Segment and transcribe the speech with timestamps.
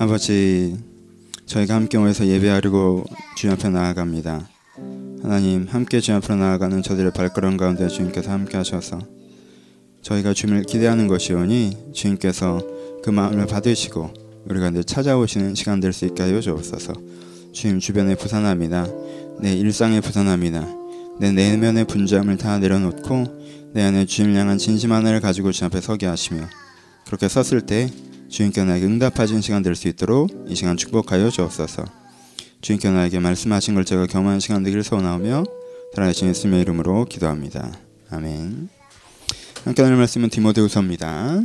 [0.00, 0.76] 아버지,
[1.46, 3.04] 저희가 함께 모여서 예배하려고
[3.36, 4.48] 주님 앞에 나아갑니다.
[5.22, 9.00] 하나님, 함께 주님 앞으로 나아가는 저들의 발걸음 가운데 주님께서 함께 하셔서
[10.02, 12.60] 저희가 주님을 기대하는 것이오니 주님께서
[13.02, 14.12] 그 마음을 받으시고
[14.48, 16.92] 우리가 늘 찾아오시는 시간 될 수 있게 하여 주옵소서.
[17.52, 18.86] 주님 주변의 부산함이나
[19.40, 20.76] 내 일상의 부산함이나
[21.18, 26.06] 내 내면의 분주함을 다 내려놓고 내 안에 주님을 향한 진심 하나를 가지고 주님 앞에 서게
[26.06, 26.42] 하시며
[27.06, 27.90] 그렇게 섰을 때
[28.28, 31.84] 주님께 나에게 응답하신 시간 될 수 있도록 이 시간 축복하여 주옵소서.
[32.60, 35.44] 주님께 나에게 말씀하신 걸 제가 경험하는 시간 되기를 소원하며
[35.94, 37.72] 살아계신 예수님의 이름으로 기도합니다.
[38.10, 38.68] 아멘.
[39.64, 41.40] 함께 나눌 말씀은 디모데후서입니다.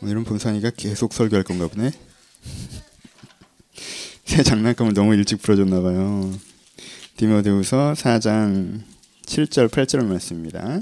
[0.00, 1.90] 오늘은 본산이가 계속 설교할 건가 보네.
[4.28, 6.30] 새 장난감을 너무 일찍 풀어줬나 봐요.
[7.16, 8.82] 디모데후서 4장
[9.24, 10.80] 7절 8절 말씀입니다.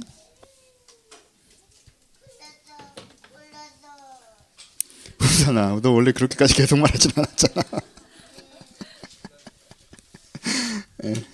[5.17, 7.63] 본산아, 너 원래 그렇게까지 계속 말하진 않았잖아.
[10.99, 11.15] 네.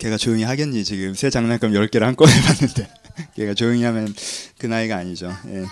[0.00, 3.03] 걔가 조용히 하겠니 지금 새 장난감 10개를 한꺼번에 봤는데
[3.36, 4.12] 걔가 조용히 하면
[4.58, 5.32] 그 나이가 아니죠.
[5.48, 5.64] 예.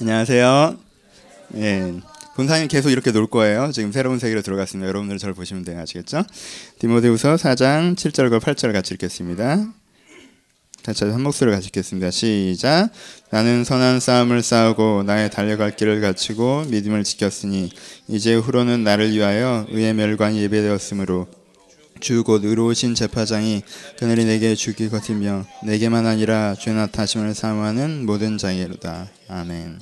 [0.00, 0.76] 안녕하세요.
[1.56, 1.94] 예.
[2.36, 3.70] 본사님 계속 이렇게 놀 거예요.
[3.72, 4.88] 지금 새로운 세계로 들어갔습니다.
[4.88, 5.80] 여러분들 저를 보시면 돼요.
[5.80, 6.24] 아시겠죠?
[6.78, 9.66] 디모데후서 4장 7절과 8절 같이 읽겠습니다
[10.82, 12.10] 같이 한 목소리로 같이 읽겠습니다.
[12.10, 12.88] 시작.
[13.30, 17.70] 나는 선한 싸움을 싸우고 나의 달려갈 길을 갖추고 믿음을 지켰으니
[18.08, 21.28] 이제 후로는 나를 위하여 의의 멸관이 예배되었으므로
[22.00, 23.62] 주곧 의로우신 재파장이
[23.98, 29.08] 그늘이 내게 주기 것이며 내게만 아니라 죄나 타심을 사모하는 모든 자에로다.
[29.28, 29.80] 아멘.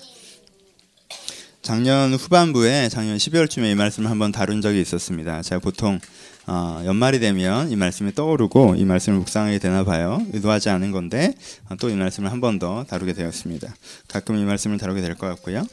[1.62, 5.42] 작년 후반부에 작년 12월쯤에 이 말씀을 한번 다룬 적이 있었습니다.
[5.42, 6.00] 제가 보통
[6.46, 10.24] 어, 연말이 되면 이 말씀이 떠오르고 이 말씀을 묵상하게 되나 봐요.
[10.32, 11.34] 의도하지 않은 건데
[11.68, 13.74] 어, 또이 말씀을 한 번 더 다루게 되었습니다.
[14.08, 15.66] 가끔 이 말씀을 다루게 될 것 같고요.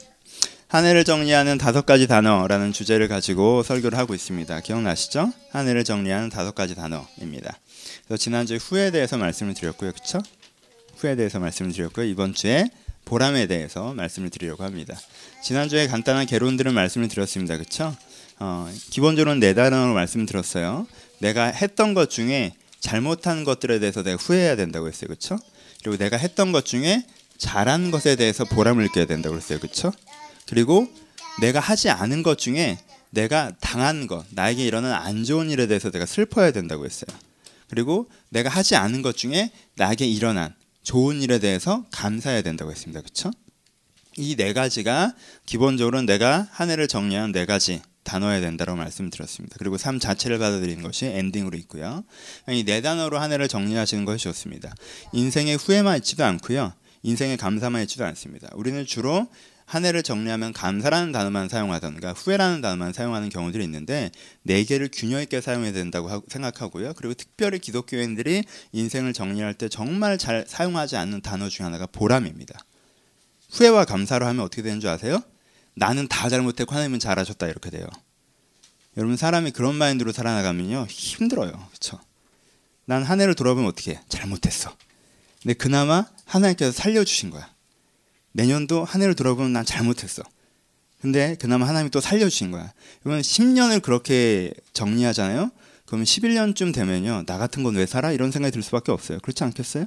[0.68, 4.60] 한 해를 정리하는 다섯 가지 단어라는 주제를 가지고 설교를 하고 있습니다.
[4.60, 5.32] 기억나시죠?
[5.52, 7.56] 한 해를 정리하는 다섯 가지 단어입니다.
[8.04, 9.92] 그래서 지난주에 후에 대해서 말씀을 드렸고요.
[9.92, 10.20] 그쵸?
[10.96, 12.06] 후에 대해서 말씀을 드렸고요.
[12.06, 12.68] 이번 주에
[13.04, 14.98] 보람에 대해서 말씀을 드리려고 합니다.
[15.44, 17.56] 지난주에 간단한 개론들은 말씀을 드렸습니다.
[17.58, 17.94] 그쵸?
[18.40, 20.88] 어, 기본적으로는 네 단어로 말씀을 드렸어요.
[21.20, 25.08] 내가 했던 것 중에 잘못한 것들에 대해서 내가 후회해야 된다고 했어요.
[25.08, 25.38] 그쵸?
[25.84, 27.04] 그리고 내가 했던 것 중에
[27.38, 29.60] 잘한 것에 대해서 보람을 느껴야 된다고 했어요.
[29.60, 29.92] 그쵸?
[30.46, 30.88] 그리고
[31.40, 32.78] 내가 하지 않은 것 중에
[33.10, 37.06] 내가 당한 것, 나에게 일어난 안 좋은 일에 대해서 내가 슬퍼야 된다고 했어요.
[37.68, 43.00] 그리고 내가 하지 않은 것 중에 나에게 일어난 좋은 일에 대해서 감사해야 된다고 했습니다.
[43.00, 43.30] 그렇죠?
[44.18, 45.14] 이 네 가지가
[45.44, 49.56] 기본적으로 내가 한 해를 정리한 네 가지 단어야 된다고 말씀드렸습니다.
[49.58, 52.04] 그리고 삶 자체를 받아들이는 것이 엔딩으로 있고요.
[52.48, 54.72] 이 네 단어로 한 해를 정리하시는 것이 좋습니다.
[55.12, 56.72] 인생에 후회만 있지도 않고요.
[57.02, 58.48] 인생에 감사만 있지도 않습니다.
[58.54, 59.26] 우리는 주로
[59.66, 64.12] 한 해를 정리하면 감사라는 단어만 사용하던가 후회라는 단어만 사용하는 경우들이 있는데
[64.42, 66.94] 네 개를 균형 있게 사용해야 된다고 생각하고요.
[66.94, 72.58] 그리고 특별히 기독교인들이 인생을 정리할 때 정말 잘 사용하지 않는 단어 중 하나가 보람입니다.
[73.50, 75.20] 후회와 감사로 하면 어떻게 되는 줄 아세요?
[75.74, 77.86] 나는 다 잘못했고 하나님은 잘하셨다 이렇게 돼요.
[78.96, 81.50] 여러분 사람이 그런 마인드로 살아나가면요 힘들어요.
[81.50, 82.00] 그렇죠?
[82.86, 84.00] 난 한 해를 돌아보면 어떻게 해?
[84.08, 84.72] 잘못했어.
[85.42, 87.50] 근데 그나마 하나님께서 살려주신 거야.
[88.36, 90.22] 내년도 한 해를 돌아보면 난 잘못했어.
[91.00, 92.72] 근데 그나마 하나님이 또 살려주신 거야.
[93.02, 95.50] 그러면 10년을 그렇게 정리하잖아요.
[95.86, 97.24] 그러면 11년쯤 되면요.
[97.26, 98.12] 나 같은 건 왜 살아?
[98.12, 99.18] 이런 생각이 들 수밖에 없어요.
[99.20, 99.86] 그렇지 않겠어요?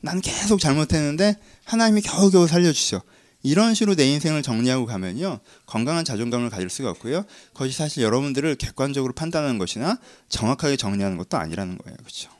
[0.00, 3.02] 난 계속 잘못했는데 하나님이 겨우겨우 살려주셔.
[3.42, 5.40] 이런 식으로 내 인생을 정리하고 가면요.
[5.66, 7.24] 건강한 자존감을 가질 수가 없고요.
[7.52, 11.96] 그것이 사실 여러분들을 객관적으로 판단하는 것이나 정확하게 정리하는 것도 아니라는 거예요.
[11.98, 12.30] 그렇죠?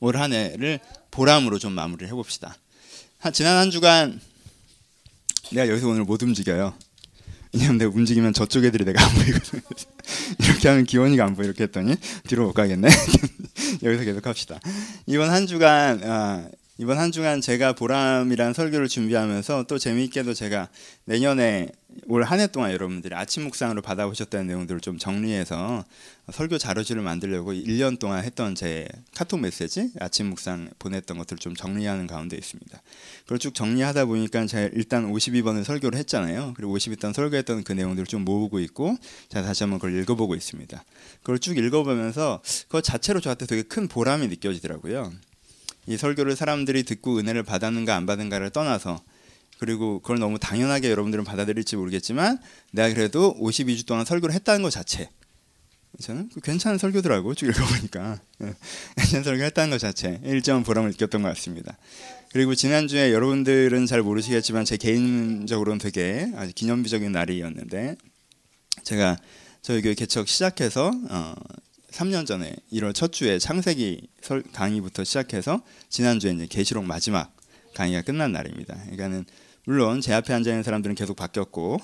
[0.00, 0.80] 올 한 해를
[1.10, 2.54] 보람으로 좀 마무리를 해봅시다.
[3.28, 4.18] 지난 한 주간
[5.52, 6.72] 내가 여기서 오늘 못 움직여요.
[7.52, 9.60] 왜냐면 내가 움직이면 저쪽 애들이 내가 안 보이거든.
[10.40, 11.96] 이렇게 하면 기원이가 안 보여 이렇게 했더니
[12.26, 12.88] 뒤로 못 가겠네.
[13.82, 14.60] 여기서 계속 합시다.
[15.06, 16.48] 이번 한 주간 어,
[16.80, 20.70] 이번 한 주간 제가 보람이란 설교를 준비하면서 또 재미있게도 제가
[21.04, 21.68] 내년에
[22.06, 25.84] 올 한 해 동안 여러분들이 아침 묵상으로 받아보셨다는 내용들을 좀 정리해서
[26.32, 32.06] 설교 자료집을 만들려고 1년 동안 했던 제 카톡 메시지 아침 묵상 보냈던 것들을 좀 정리하는
[32.06, 32.80] 가운데 있습니다.
[33.24, 36.54] 그걸 쭉 정리하다 보니까 제가 일단 52번을 설교를 했잖아요.
[36.56, 38.96] 그리고 52번 설교했던 그 내용들을 좀 모으고 있고
[39.28, 40.82] 제가 다시 한번 그걸 읽어보고 있습니다.
[41.20, 45.12] 그걸 쭉 읽어보면서 그것 자체로 저한테 되게 큰 보람이 느껴지더라고요.
[45.86, 49.02] 이 설교를 사람들이 듣고 은혜를 받았는가 안 받은가를 떠나서
[49.58, 52.38] 그리고 그걸 너무 당연하게 여러분들은 받아들일지 모르겠지만
[52.72, 55.10] 내가 그래도 52주 동안 설교를 했다는 것 자체.
[56.00, 58.20] 저는 그 괜찮은 설교더라고 쭉 읽어보니까.
[58.42, 58.54] 예,
[58.96, 60.20] 괜찮은 설교 했다는 것 자체.
[60.24, 61.76] 일정한 보람을 느꼈던 것 같습니다.
[62.32, 67.96] 그리고 지난주에 여러분들은 잘 모르시겠지만 제 개인적으로는 되게 아주 기념비적인 날이었는데
[68.84, 69.18] 제가
[69.62, 71.34] 저희 교회 개척 시작해서 어,
[71.92, 77.34] 3년 전에 1월 첫 주에 창세기 설, 강의부터 시작해서 지난주에 이제 계시록 마지막
[77.74, 78.74] 강의가 끝난 날입니다.
[78.74, 79.24] 그러니까는
[79.64, 81.80] 물론 제 앞에 앉아 있는 사람들은 계속 바뀌었고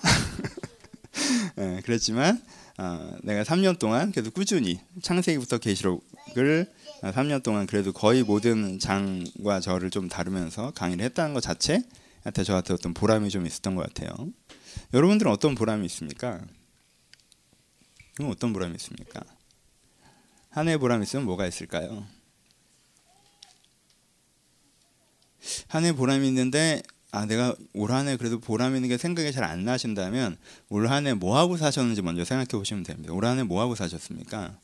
[1.57, 2.43] 네, 그랬지만
[2.79, 6.71] 어, 내가 3년 동안 계속 꾸준히 창세기부터 계시록을
[7.03, 11.83] 3년 동안 그래도 거의 모든 장과 저를 좀 다루면서 강의를 했다는 것 자체
[12.23, 14.11] 한테 저한테 어떤 보람이 좀 있었던 것 같아요.
[14.93, 16.41] 여러분들은 어떤 보람이 있습니까?
[18.21, 19.21] 어떤 보람이 있습니까?
[20.57, 22.07] 한해 보람 있으면 뭐가 있을까요?
[25.69, 26.83] 한해 보람이 있는데
[27.13, 30.39] 아 내가 올 한 해 그래도 보람 있는 게 생각이 잘 안 나신다면
[30.71, 33.13] 올 한 해 뭐 하고 사셨는지 먼저 생각해 보시면 됩니다.
[33.13, 34.59] 올 한 해 뭐 하고 사셨습니까?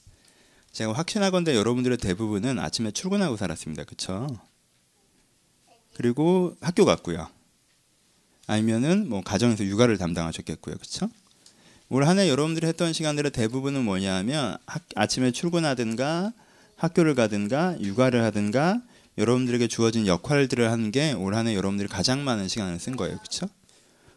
[0.72, 3.84] 제가 확신하건대 여러분들의 대부분은 아침에 출근하고 살았습니다.
[3.84, 4.26] 그렇죠?
[5.94, 7.28] 그리고 학교 갔고요.
[8.46, 10.76] 아니면은 뭐 가정에서 육아를 담당하셨겠고요.
[10.76, 11.10] 그렇죠?
[11.92, 16.32] 올 한해 여러분들이 했던 시간들의 대부분은 뭐냐면 학, 아침에 출근하든가
[16.76, 18.80] 학교를 가든가 육아를 하든가
[19.18, 23.18] 여러분들에게 주어진 역할들을 하는 게 올 한해 여러분들이 가장 많은 시간을 쓴 거예요.
[23.18, 23.46] 그렇죠?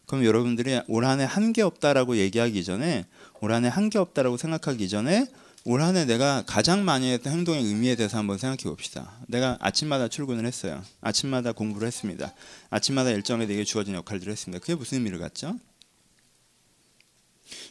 [0.06, 3.06] 그럼 여러분들이 올 한해 한 게 없다라고 얘기하기 전에
[3.42, 5.28] 올 한해 한 게 없다라고 생각하기 전에
[5.66, 9.12] 올 한해 내가 가장 많이 했던 행동의 의미에 대해서 한번 생각해 봅시다.
[9.28, 10.82] 내가 아침마다 출근을 했어요.
[11.02, 12.34] 아침마다 공부를 했습니다.
[12.70, 14.62] 아침마다 일정에 내게 주어진 역할들을 했습니다.
[14.62, 15.56] 그게 무슨 의미를 갖죠?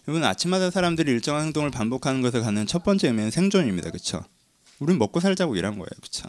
[0.06, 3.90] 여러분 아침마다 사람들이 일정한 행동을 반복하는 것을 갖는 첫 번째 의미는 생존입니다.
[3.90, 4.22] 그렇죠?
[4.78, 5.88] 우리는 먹고 살자고 일한 거예요.
[5.96, 6.28] 그렇죠?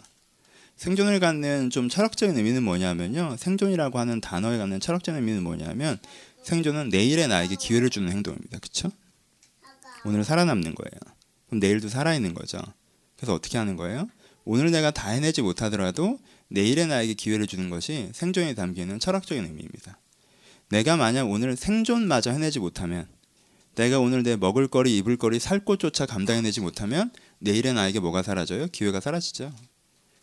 [0.76, 3.36] 생존을 갖는 좀 철학적인 의미는 뭐냐면요.
[3.38, 5.98] 생존이라고 하는 단어에 갖는 철학적인 의미는 뭐냐면
[6.42, 8.58] 생존은 내일의 나에게 기회를 주는 행동입니다.
[8.58, 8.90] 그렇죠?
[10.04, 11.16] 오늘 살아남는 거예요.
[11.48, 12.58] 그럼 내일도 살아있는 거죠.
[13.16, 14.08] 그래서 어떻게 하는 거예요?
[14.44, 16.18] 오늘 내가 다 해내지 못하더라도
[16.48, 19.98] 내일의 나에게 기회를 주는 것이 생존에 담기는 철학적인 의미입니다.
[20.68, 23.08] 내가 만약 오늘 생존마저 해내지 못하면
[23.76, 28.68] 내가 오늘 내 먹을 거리, 입을 거리, 살 곳조차 감당해내지 못하면 내일의 나에게 뭐가 사라져요?
[28.68, 29.52] 기회가 사라지죠.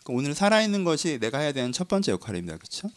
[0.03, 2.57] 그러니까 오늘 살아있는 것이 내가 해야 되는 첫 번째 역할입니다.
[2.57, 2.89] 그렇죠?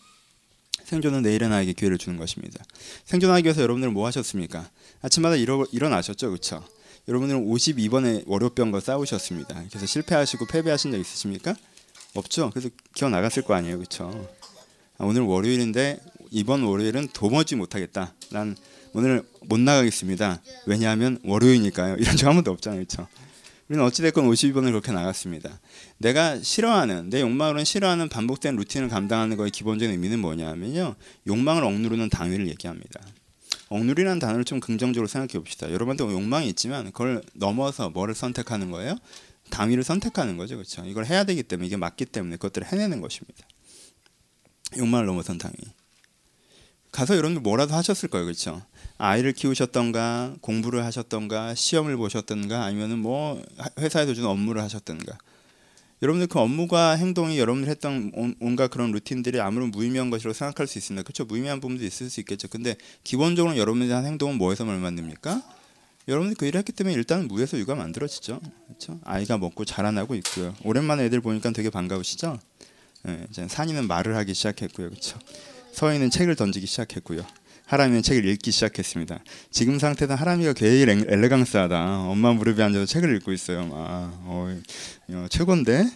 [0.84, 2.64] 생존은 내일의 나에게 기회를 주는 것입니다.
[3.04, 4.70] 생존하기 위해서 여러분들은 뭐 하셨습니까?
[5.02, 6.66] 아침마다 일어, 일어나셨죠, 그렇죠?
[7.06, 9.64] 여러분들은 52번에 월요병과 싸우셨습니다.
[9.68, 11.54] 그래서 실패하시고 패배하신 적 있으십니까?
[12.14, 12.50] 없죠.
[12.50, 14.28] 그래서 기어 나갔을 거 아니에요, 그렇죠?
[14.96, 16.00] 아, 오늘 월요일인데
[16.30, 18.14] 이번 월요일은 도무지 못하겠다.
[18.30, 18.56] 난
[18.96, 20.40] 오늘 못 나가겠습니다.
[20.64, 21.96] 왜냐하면 월요일이니까요.
[22.00, 23.06] 이런 적 한 번도 없잖아요, 그렇죠?
[23.68, 25.60] 우리는 어찌됐건 52번을 그렇게 나갔습니다.
[25.98, 30.94] 내가 싫어하는 내 욕망으로는 싫어하는 반복된 루틴을 감당하는 거의 기본적인 의미는 뭐냐면요.
[31.26, 33.00] 욕망을 억누르는 당위를 얘기합니다.
[33.68, 35.70] 억누리라는 단어를 좀 긍정적으로 생각해 봅시다.
[35.70, 38.96] 여러분도 욕망이 있지만 그걸 넘어서 뭐를 선택하는 거예요?
[39.50, 40.56] 당위를 선택하는 거죠.
[40.56, 40.86] 그렇죠?
[40.86, 43.46] 이걸 해야 되기 때문에 이게 맞기 때문에 그것들을 해내는 것입니다.
[44.78, 45.54] 욕망을 넘어선 당위.
[46.96, 48.24] 가서 여러분들 뭐라도 하셨을 거예요.
[48.24, 48.62] 그렇죠?
[48.96, 53.42] 아이를 키우셨던가 공부를 하셨던가 시험을 보셨던가 아니면은 뭐
[53.78, 55.18] 회사에서 주는 업무를 하셨던가
[56.00, 61.02] 여러분들 그 업무가 행동이 여러분들 했던 온갖 그런 루틴들이 아무런 무의미한 것이라고 생각할 수 있습니다.
[61.02, 61.26] 그렇죠?
[61.26, 62.48] 무의미한 부분도 있을 수 있겠죠.
[62.48, 65.42] 근데 기본적으로 여러분들이 한 행동은 뭐에서 뭘 만듭니까?
[66.08, 68.40] 여러분들이 그 일을 했기 때문에 일단 무에서 유가 만들어지죠.
[68.68, 69.00] 그렇죠?
[69.04, 70.54] 아이가 먹고 자라나고 있고요.
[70.64, 72.38] 오랜만에 애들 보니까 되게 반가우시죠?
[73.02, 74.88] 네, 산이는 말을 하기 시작했고요.
[74.88, 75.18] 그렇죠?
[75.76, 77.22] 서희는 책을 던지기 시작했고요.
[77.66, 79.20] 하람이는 책을 읽기 시작했습니다.
[79.50, 81.98] 지금 상태는 하람이가 굉장히 엘레강스하다.
[82.08, 83.68] 엄마 무릎에 앉아서 책을 읽고 있어요.
[83.74, 84.58] 아, 어,
[85.10, 85.86] 어, 최고인데?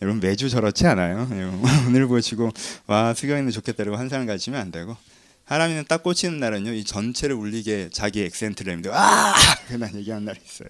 [0.00, 1.28] 여러분 매주 저렇지 않아요.
[1.86, 2.50] 오늘 보시고
[2.86, 4.96] 와 수경이는 좋겠다 이러고 한 사람 가지면 안 되고
[5.44, 9.34] 하람이는 딱 꽂히는 날은요 이 전체를 울리게 자기 액센트를 내는데 와
[9.66, 10.68] 그난 얘기한 날이 있어요.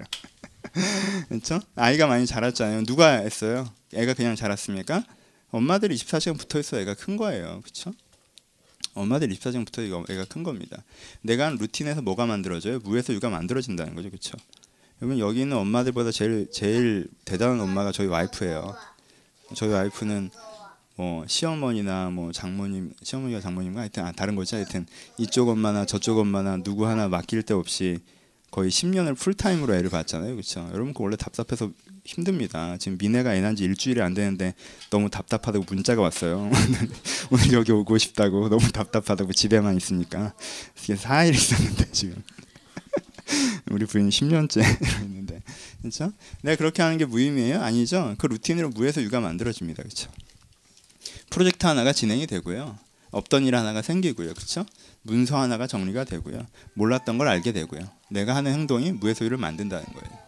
[1.29, 1.61] 그렇죠?
[1.77, 2.85] 아이가 많이 자랐잖아요.
[2.85, 3.71] 누가 했어요?
[3.95, 5.05] 애가 그냥 자랐습니까?
[5.51, 7.61] 엄마들이 24시간 붙어 있어 애가 큰 거예요.
[7.63, 7.93] 그렇죠?
[8.99, 10.83] 엄마들 24시간부터 애가 큰 겁니다.
[11.23, 12.81] 내가 한 루틴에서 뭐가 만들어져요?
[12.81, 14.11] 무에서 유가 만들어진다는 거죠.
[14.11, 14.37] 그렇죠?
[15.01, 18.77] 여러분 여기 있는 엄마들보다 제일 제일 대단한 엄마가 저희 와이프예요.
[19.55, 20.31] 저희 와이프는
[20.97, 24.57] 뭐 시어머니나 뭐 장모님, 시어머니가 장모님과 하여튼 아, 다른 거죠.
[24.57, 24.87] 하여튼
[25.17, 28.01] 이쪽 엄마나 저쪽 엄마나 누구 하나 맡길 데 없이
[28.51, 30.33] 거의 10년을 풀타임으로 애를 봤잖아요.
[30.33, 30.69] 그렇죠?
[30.73, 31.71] 여러분 그 원래 답답해서
[32.09, 32.77] 힘듭니다.
[32.79, 34.55] 지금 미네가 애 난 지 일주일이 안 되는데
[34.91, 36.51] 너무 답답하다고 문자가 왔어요.
[37.31, 40.33] 오늘 여기 오고 싶다고 너무 답답하다고 집에만 있으니까
[40.83, 42.23] 이게 4일 있었는데 지금
[43.71, 44.65] 우리 부인이 10년째
[45.05, 45.43] 있는데
[45.81, 46.13] 그렇죠?
[46.43, 47.61] 내가 그렇게 하는 게 무의미해요?
[47.61, 48.15] 아니죠.
[48.19, 49.83] 그 루틴으로 무에서 유가 만들어집니다.
[49.83, 50.11] 그렇죠?
[51.31, 52.79] 프로젝트 하나가 진행이 되고요.
[53.11, 54.35] 없던 일 하나가 생기고요.
[54.35, 54.65] 그렇죠?
[55.03, 56.47] 문서 하나가 정리가 되고요.
[56.75, 57.81] 몰랐던 걸 알게 되고요.
[58.11, 60.28] 내가 하는 행동이 무의 소유를 만든다는 거예요.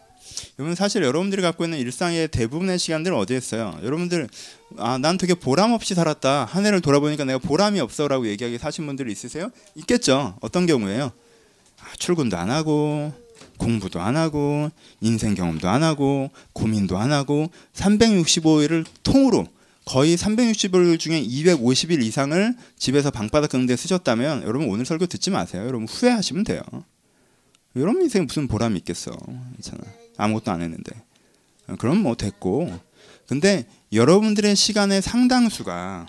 [0.61, 3.79] 여러분 사실 여러분들이 갖고 있는 일상의 대부분의 시간들은 어디에 있어요?
[3.81, 4.29] 여러분들
[4.77, 6.45] 아 난 되게 보람 없이 살았다.
[6.45, 9.49] 한 해를 돌아보니까 내가 보람이 없어라고 얘기하게 사신 분들 있으세요?
[9.73, 10.37] 있겠죠.
[10.39, 11.11] 어떤 경우에요?
[11.79, 13.11] 아, 출근도 안 하고
[13.57, 14.69] 공부도 안 하고
[15.01, 19.47] 인생 경험도 안 하고 고민도 안 하고 365일을 통으로
[19.85, 25.63] 거의 360일 중에 250일 이상을 집에서 방바닥 긁는 데 쓰셨다면 여러분 오늘 설교 듣지 마세요.
[25.63, 26.61] 여러분 후회하시면 돼요.
[27.75, 29.11] 여러분 인생 무슨 보람이 있겠어.
[29.55, 30.00] 괜찮아.
[30.21, 30.91] 아무것도 안 했는데.
[31.79, 32.71] 그럼 뭐 됐고.
[33.27, 36.07] 근데 여러분들의 시간의 상당수가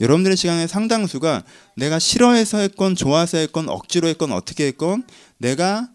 [0.00, 1.44] 여러분들의 시간의 상당수가
[1.76, 5.04] 내가 싫어해서 했건 좋아서 했건 억지로 했건 어떻게 했건
[5.38, 5.88] 내가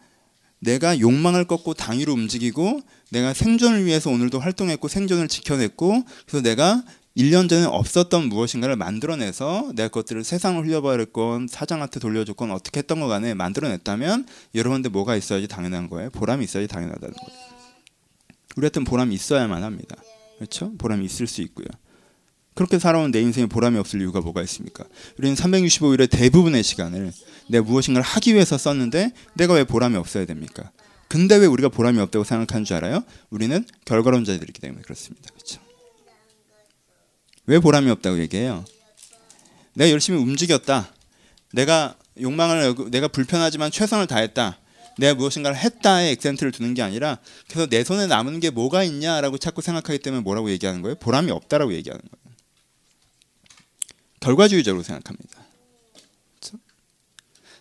[0.60, 6.84] 내가 욕망을 꺾고 당위로 움직이고 내가 생존을 위해서 오늘도 활동했고 생존을 지켜냈고 그래서 내가
[7.20, 13.34] 1년 전에 없었던 무엇인가를 만들어내서 내 것들을 세상을 흘려버렸건 사장한테 돌려줬건 어떻게 했던 거 간에
[13.34, 16.12] 만들어냈다면 여러분들 뭐가 있어야지 당연한 거예요.
[16.12, 17.40] 보람이 있어야지 당연하다는 거예요.
[18.56, 19.98] 우리한테는 보람이 있어야만 합니다.
[20.38, 20.72] 그렇죠?
[20.78, 21.68] 보람이 있을 수 있고요.
[22.54, 24.86] 그렇게 살아온 내 인생에 보람이 없을 이유가 뭐가 있습니까?
[25.18, 27.12] 우리는 365일의 대부분의 시간을
[27.50, 30.72] 내가 무엇인가를 하기 위해서 썼는데 내가 왜 보람이 없어야 됩니까?
[31.10, 33.04] 근데 왜 우리가 보람이 없다고 생각하는 줄 알아요?
[33.30, 35.30] 우리는 결과론자들이기 때문에 그렇습니다.
[35.34, 35.69] 그렇죠?
[37.50, 38.64] 왜 보람이 없다고 얘기해요?
[39.74, 40.94] 내가 열심히 움직였다.
[41.52, 44.60] 내가 욕망을 내가 불편하지만 최선을 다했다.
[45.00, 49.64] 내가 무엇인가를 했다에 액센트를 두는 게 아니라 그래서 내 손에 남은 게 뭐가 있냐라고 자꾸
[49.64, 50.94] 생각하기 때문에 뭐라고 얘기하는 거예요?
[51.00, 52.36] 보람이 없다라고 얘기하는 거예요.
[54.20, 55.40] 결과주의적으로 생각합니다.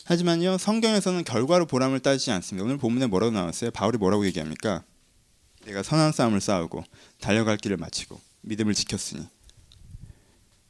[0.04, 2.62] 하지만요 성경에서는 결과로 보람을 따지지 않습니다.
[2.66, 3.70] 오늘 본문에 뭐라고 나왔어요?
[3.70, 4.84] 바울이 뭐라고 얘기합니까?
[5.64, 6.84] 내가 선한 싸움을 싸우고
[7.20, 9.26] 달려갈 길을 마치고 믿음을 지켰으니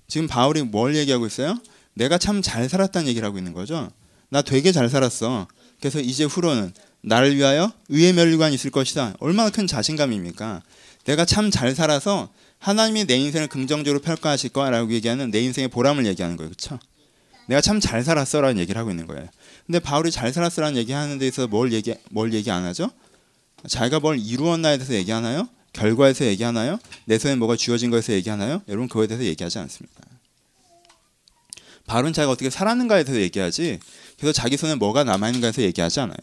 [0.09, 1.59] 지금 바울이 뭘 얘기하고 있어요?
[1.93, 3.91] 내가 참 잘 살았다는 얘기를 하고 있는 거죠.
[4.31, 5.47] 나 되게 잘 살았어.
[5.81, 6.73] 그래서 이제 후로는
[7.03, 9.15] 나를 위하여 의의 멸류관이 있을 것이다.
[9.21, 10.63] 얼마나 큰 자신감입니까?
[11.05, 16.37] 내가 참 잘 살아서 하나님이 내 인생을 긍정적으로 평가하실 거라고 얘기하는 내 인생의 보람을 얘기하는
[16.39, 16.51] 거예요.
[16.51, 16.79] 그렇죠?
[17.47, 19.27] 내가 참 잘 살았어라는 얘기를 하고 있는 거예요.
[19.67, 22.91] 근데 바울이 잘 살았어라는 얘기하는 데 있어서 뭘 얘기 뭘 얘기 안 하죠?
[23.67, 25.49] 자기가 뭘 이루었나에 대해서 얘기하나요?
[25.73, 26.79] 결과에서 얘기하나요?
[27.05, 28.63] 내 손에 뭐가 쥐어진 거에서 얘기하나요?
[28.69, 29.95] 여러분 그거에 대해서 얘기하지 않습니다.
[31.87, 33.81] 바울은 자기가 어떻게 살았는가에 대해서 얘기하지
[34.19, 36.17] 그래서 자기 손에 뭐가 남아있는가에서 얘기하지 않아요.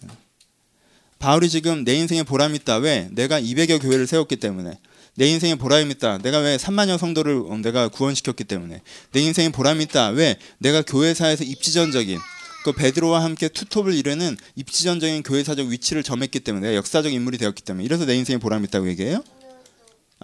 [1.19, 2.77] 바울이 지금 내 인생에 보람이 있다.
[2.77, 3.07] 왜?
[3.11, 4.77] 내가 200여 교회를 세웠기 때문에.
[5.15, 6.17] 내 인생에 보람이 있다.
[6.19, 8.81] 내가 왜 3만여 성도를 어, 내가 구원시켰기 때문에.
[9.11, 10.09] 내 인생에 보람이 있다.
[10.09, 10.37] 왜?
[10.59, 12.19] 내가 교회사에서 입지전적인
[12.65, 17.85] 그 베드로와 함께 투톱을 이루는 입지전적인 교회사적 위치를 점했기 때문에 내가 역사적 인물이 되었기 때문에
[17.85, 19.23] 이래서 내 인생에 보람이 있다고 얘기해요?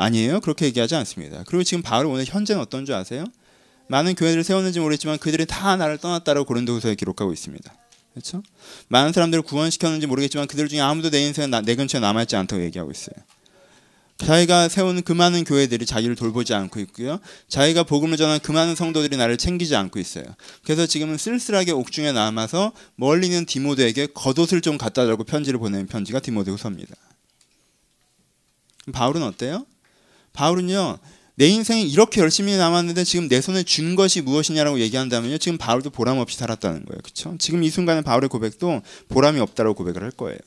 [0.01, 0.39] 아니에요.
[0.41, 1.43] 그렇게 얘기하지 않습니다.
[1.46, 3.25] 그리고 지금 바울 오늘 현재는 어떤 줄 아세요?
[3.88, 7.74] 많은 교회를 세웠는지 모르겠지만 그들이 다 나를 떠났다라고 고린도후서에 기록하고 있습니다.
[8.13, 8.41] 그렇죠?
[8.88, 13.15] 많은 사람들을 구원시켰는지 모르겠지만 그들 중에 아무도 내 인생에 내 근처에 남아있지 않다고 얘기하고 있어요.
[14.17, 17.20] 자기가 세우는 그 많은 교회들이 자기를 돌보지 않고 있고요.
[17.48, 20.25] 자기가 복음을 전한 그 많은 성도들이 나를 챙기지 않고 있어요.
[20.63, 26.20] 그래서 지금은 쓸쓸하게 옥중에 남아서 멀리 있는 디모데에게 겉옷을 좀 갖다 달고 편지를 보내는 편지가
[26.20, 26.96] 디모데후서입니다.
[28.93, 29.65] 바울은 어때요?
[30.33, 30.97] 바울은요.
[31.35, 35.38] 내 인생이 이렇게 열심히 남았는데 지금 내 손에 준 것이 무엇이냐라고 얘기한다면요.
[35.38, 37.00] 지금 바울도 보람 없이 살았다는 거예요.
[37.01, 37.35] 그렇죠?
[37.39, 40.38] 지금 이 순간에 바울의 고백도 보람이 없다라고 고백을 할 거예요.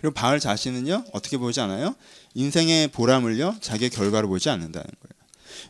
[0.00, 1.06] 그리고 바울 자신은요.
[1.12, 1.96] 어떻게 보지 않아요?
[2.34, 3.56] 인생의 보람을요.
[3.60, 5.18] 자기의 결과로 보지 않는다는 거예요.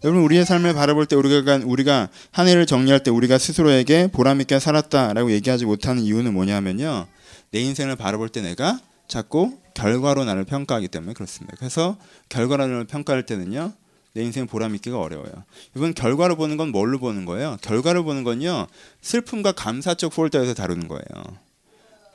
[0.05, 4.59] 여러분 우리의 삶을 바라볼 때 우리가 우리가 한 해를 정리할 때 우리가 스스로에게 보람 있게
[4.59, 7.07] 살았다라고 얘기하지 못하는 이유는 뭐냐면요.
[7.51, 11.57] 내 인생을 바라볼 때 내가 자꾸 결과로 나를 평가하기 때문에 그렇습니다.
[11.57, 11.97] 그래서
[12.29, 13.73] 결과로 나를 평가할 때는요.
[14.15, 15.45] 내 인생 보람 있기가 어려워요.
[15.77, 17.57] 이번 결과로 보는 건 뭘로 보는 거예요?
[17.63, 18.67] 결과로 보는 건요.
[19.03, 21.39] 슬픔과 감사 쪽 폴더에서 다루는 거예요.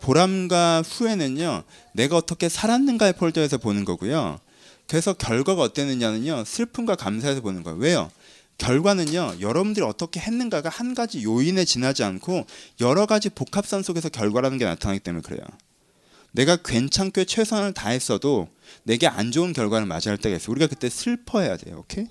[0.02, 1.64] 보람과 후회는요.
[1.94, 4.40] 내가 어떻게 살았는가의 폴더에서 보는 거고요.
[4.90, 6.44] 그래서 결과가 어땠느냐는요.
[6.46, 7.80] 슬픔과 감사에서 보는 거예요.
[7.80, 8.12] 왜요?
[8.58, 9.38] 결과는요.
[9.40, 12.46] 여러분들이 어떻게 했는가가 한 가지 요인에 지나지 않고
[12.82, 15.42] 여러 가지 복합선 속에서 결과라는 게 나타나기 때문에 그래요.
[16.34, 18.50] 내가 괜찮게 최선을 다했어도
[18.84, 20.52] 내게 안 좋은 결과를 맞이할 때가 있어요.
[20.52, 21.78] 우리가 그때 슬퍼해야 돼요.
[21.80, 22.08] 오케이?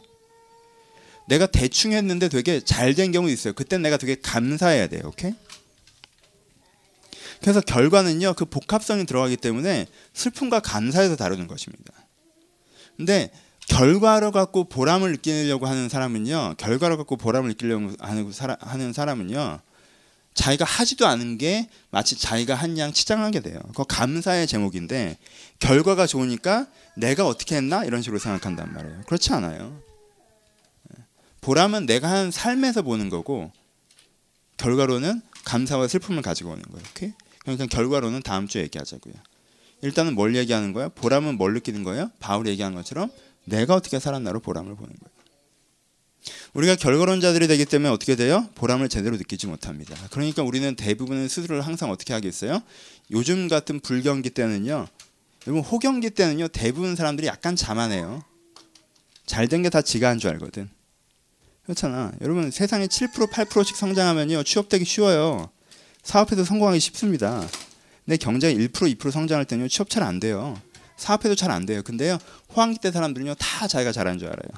[1.29, 3.53] 내가 대충 했는데 되게 잘 된 경우 있어요.
[3.53, 5.03] 그때 내가 되게 감사해야 돼요.
[5.07, 5.35] 오케이?
[7.41, 8.35] 그래서 결과는요.
[8.35, 11.93] 그 복합성이 들어가기 때문에 슬픔과 감사에서 다루는 것입니다.
[12.97, 13.33] 근데
[13.69, 16.55] 결과로 갖고 보람을 느끼려고 하는 사람은요.
[16.59, 19.61] 결과로 갖고 보람을 느끼려고 하는 사람은요.
[20.35, 23.61] 자기가 하지도 않은 게 마치 자기가 한 양 치장하게 돼요.
[23.77, 25.19] 그 감사의 제목인데
[25.59, 29.03] 결과가 좋으니까 내가 어떻게 했나 이런 식으로 생각한단 말이에요.
[29.07, 29.79] 그렇지 않아요.
[31.41, 33.51] 보람은 내가 한 삶에서 보는 거고
[34.57, 36.85] 결과로는 감사와 슬픔을 가지고 오는 거예요.
[36.91, 37.13] 오케이?
[37.41, 39.15] 그러니까 결과로는 다음 주에 얘기하자고요.
[39.83, 40.89] 일단은 뭘 얘기하는 거야?
[40.89, 42.11] 보람은 뭘 느끼는 거예요?
[42.21, 43.11] 바울이 얘기하는 것처럼
[43.45, 45.12] 내가 어떻게 살았나로 보람을 보는 거예요.
[46.55, 48.49] 우리가 결과론자들이 되기 때문에 어떻게 돼요?
[48.55, 49.97] 보람을 제대로 느끼지 못합니다.
[50.11, 52.61] 그러니까 우리는 대부분의 스스로를 항상 어떻게 하겠어요?
[53.11, 54.87] 요즘 같은 불경기 때는요.
[55.47, 56.49] 여러분 호경기 때는요.
[56.49, 58.23] 대부분 사람들이 약간 자만해요.
[59.27, 60.69] 잘 된 게 다 지가 한 줄 알거든.
[61.65, 62.13] 그렇잖아.
[62.21, 64.43] 여러분 세상에 7% 8%씩 성장하면요.
[64.43, 65.51] 취업되기 쉬워요.
[66.03, 67.47] 사업에서 성공하기 쉽습니다.
[68.05, 69.69] 근데 경제가 1% 2% 성장할 때는요.
[69.69, 70.61] 취업 잘 안 돼요.
[70.97, 71.83] 사업해도 잘 안 돼요.
[71.83, 72.19] 근데요.
[72.55, 73.35] 호황기 때 사람들은요.
[73.37, 74.51] 다 자기가 잘하는 줄 알아요.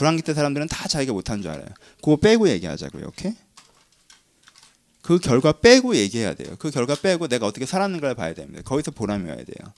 [0.00, 1.66] 불황기 때 사람들은 다 자기가 못하는 줄 알아요.
[1.96, 3.08] 그거 빼고 얘기하자고요.
[3.08, 3.34] 오케이?
[5.02, 6.56] 그 결과 빼고 얘기해야 돼요.
[6.58, 8.62] 그 결과 빼고 내가 어떻게 살았는가를 봐야 됩니다.
[8.64, 9.74] 거기서 보람이 와야 돼요.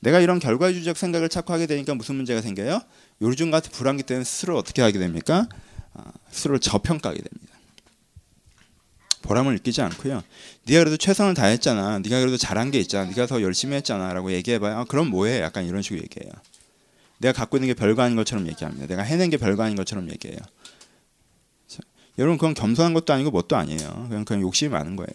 [0.00, 2.80] 내가 이런 결과주의적 생각을 자꾸 하게 되니까 무슨 문제가 생겨요?
[3.20, 5.48] 요즘 같은 불황기 때는 스스로 어떻게 하게 됩니까?
[5.94, 7.54] 아, 스스로를 저평가하게 됩니다.
[9.22, 10.24] 보람을 느끼지 않고요.
[10.64, 12.00] 네가 그래도 최선을 다했잖아.
[12.00, 13.08] 네가 그래도 잘한 게 있잖아.
[13.08, 14.78] 네가 더 열심히 했잖아라고 얘기해봐요.
[14.78, 15.40] 아, 그럼 뭐해?
[15.40, 16.32] 약간 이런 식으로 얘기해요.
[17.22, 18.86] 내가 갖고 있는 게 별거 아닌 것처럼 얘기합니다.
[18.86, 20.38] 내가 해낸 게 별거 아닌 것처럼 얘기해요.
[22.18, 24.06] 여러분 그건 겸손한 것도 아니고 뭣도 아니에요.
[24.08, 25.08] 그냥 그냥 욕심이 많은 거예요.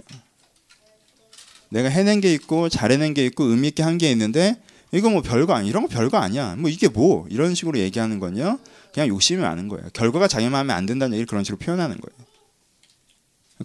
[1.69, 4.59] 내가 해낸 게 있고 잘해낸 게 있고 의미 있게 한 게 있는데
[4.91, 6.55] 이거 뭐 별거 아니 이런 거 별거 아니야.
[6.55, 8.57] 뭐 이게 뭐 이런 식으로 얘기하는 건요.
[8.93, 9.89] 그냥 욕심이 많은 거예요.
[9.93, 12.27] 결과가 자기 마음에 안 든다는 얘기를 그런 식으로 표현하는 거예요.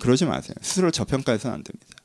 [0.01, 0.55] 그러지 마세요.
[0.61, 1.97] 스스로 저평가해서는 안 됩니다.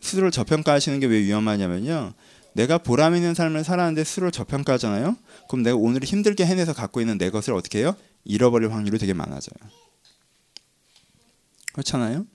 [0.00, 2.14] 스스로 저평가하시는 게 왜 위험하냐면요.
[2.58, 5.16] 내가 보람 있는 삶을 살았는데 스스로 저평가하잖아요.
[5.48, 7.94] 그럼 내가 오늘 힘들게 해내서 갖고 있는 내 것을 어떻게 해요?
[8.24, 9.70] 잃어버릴 확률이 되게 많아져요.
[11.72, 12.26] 그렇잖아요.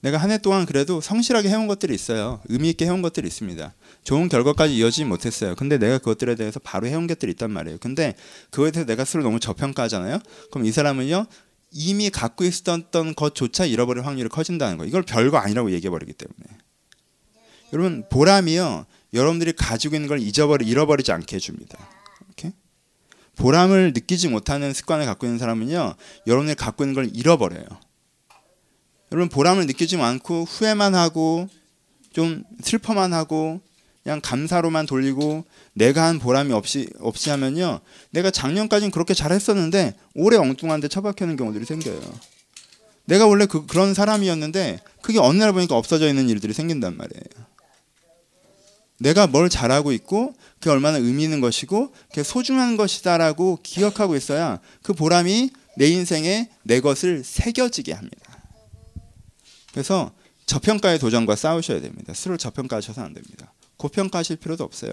[0.00, 2.40] 내가 한 해 동안 그래도 성실하게 해온 것들이 있어요.
[2.46, 3.74] 의미 있게 해온 것들이 있습니다.
[4.02, 5.54] 좋은 결과까지 이어지지 못했어요.
[5.54, 7.78] 근데 내가 그것들에 대해서 바로 해온 것들이 있단 말이에요.
[7.78, 8.16] 근데
[8.50, 10.18] 그거에 대해서 내가 스스로 너무 저평가하잖아요.
[10.50, 11.26] 그럼 이 사람은요
[11.70, 14.88] 이미 갖고 있었던 것조차 잃어버릴 확률이 커진다는 거예요.
[14.88, 16.58] 이걸 별거 아니라고 얘기해 버리기 때문에.
[17.72, 21.78] 여러분 보람이요 여러분들이 가지고 있는 걸 잊어버리 잃어버리지 않게 해줍니다.
[22.26, 22.52] 이렇게
[23.36, 25.94] 보람을 느끼지 못하는 습관을 갖고 있는 사람은요
[26.26, 27.64] 여러분들이 갖고 있는 걸 잃어버려요.
[29.12, 31.48] 여러분 보람을 느끼지 않고 후회만 하고
[32.12, 33.60] 좀 슬퍼만 하고
[34.02, 40.88] 그냥 감사로만 돌리고 내가 한 보람이 없이 없이 하면요 내가 작년까지는 그렇게 잘했었는데 올해 엉뚱한데
[40.88, 42.00] 처박혀는 경우들이 생겨요.
[43.06, 47.45] 내가 원래 그, 그런 사람이었는데 그게 어느 날 보니까 없어져 있는 일들이 생긴단 말이에요.
[48.98, 54.94] 내가 뭘 잘하고 있고 그게 얼마나 의미 있는 것이고 그게 소중한 것이다라고 기억하고 있어야 그
[54.94, 58.38] 보람이 내 인생에 내 것을 새겨지게 합니다.
[59.72, 60.12] 그래서
[60.46, 62.14] 저평가의 도전과 싸우셔야 됩니다.
[62.14, 63.52] 스스로 저평가하셔서 안 됩니다.
[63.76, 64.92] 고평가하실 필요도 없어요.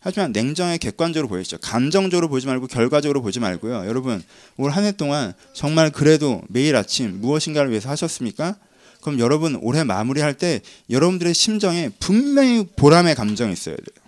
[0.00, 1.56] 하지만 냉정하게 객관적으로 보이시죠.
[1.58, 3.86] 감정적으로 보지 말고 결과적으로 보지 말고요.
[3.86, 4.22] 여러분
[4.58, 8.58] 올 한 해 동안 정말 그래도 매일 아침 무엇인가를 위해서 하셨습니까?
[9.04, 14.04] 그럼 여러분 올해 마무리할 때 여러분들의 심정에 분명히 보람의 감정이 있어야 돼요.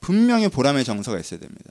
[0.00, 1.70] 분명히 보람의 정서가 있어야 됩니다.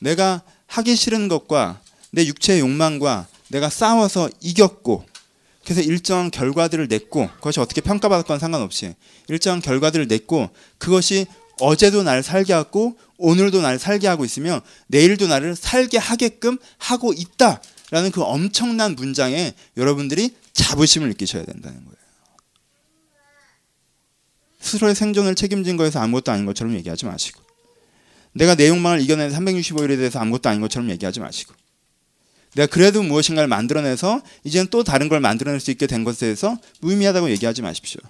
[0.00, 5.06] 내가 하기 싫은 것과 내 육체의 욕망과 내가 싸워서 이겼고
[5.64, 8.94] 그래서 일정한 결과들을 냈고 그것이 어떻게 평가받았건 상관없이
[9.28, 11.26] 일정한 결과들을 냈고 그것이
[11.60, 18.10] 어제도 날 살게 하고 오늘도 날 살게 하고 있으며 내일도 나를 살게 하게끔 하고 있다라는
[18.12, 21.96] 그 엄청난 문장에 여러분들이 자부심을 느끼셔야 된다는 거예요.
[24.60, 27.40] 스스로의 생존을 책임진 거에서 아무것도 아닌 것처럼 얘기하지 마시고
[28.32, 31.54] 내가 내 욕망을 이겨낸 365일에 대해서 아무것도 아닌 것처럼 얘기하지 마시고
[32.54, 37.30] 내가 그래도 무엇인가를 만들어내서 이제는 또 다른 걸 만들어낼 수 있게 된 것에 대해서 무의미하다고
[37.30, 38.00] 얘기하지 마십시오.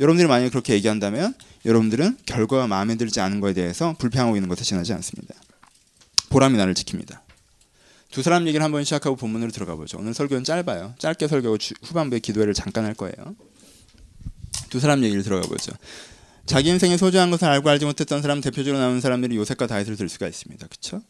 [0.00, 4.92] 여러분들이 만약에 그렇게 얘기한다면 여러분들은 결과가 마음에 들지 않은 것에 대해서 불평하고 있는 것에 지나지
[4.92, 5.34] 않습니다.
[6.30, 7.25] 보람이 나를 지킵니다.
[8.16, 9.98] 두 사람 얘기를 한번 시작하고 본문으로 들어가 보죠.
[9.98, 10.94] 오늘 설교는 짧아요.
[10.98, 13.14] 짧게 설교하고 후반부에 기도회를 잠깐 할 거예요.
[14.70, 15.70] 두 사람 얘기를 들어가 보죠.
[16.46, 20.28] 자기 인생에 소중한 것을 알고 알지 못했던 사람 대표적으로 나오는 사람들이 요셉과 다윗을 들 수가
[20.28, 20.66] 있습니다.
[20.66, 21.02] 그렇죠?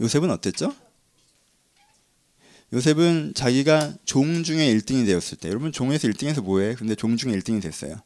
[0.00, 0.72] 요셉은 어땠죠?
[2.72, 6.76] 요셉은 자기가 종 중에 1등이 되었을 때 여러분 종에서 1등해서 뭐해?
[6.76, 7.96] 근데 종 중에 1등이 됐어요.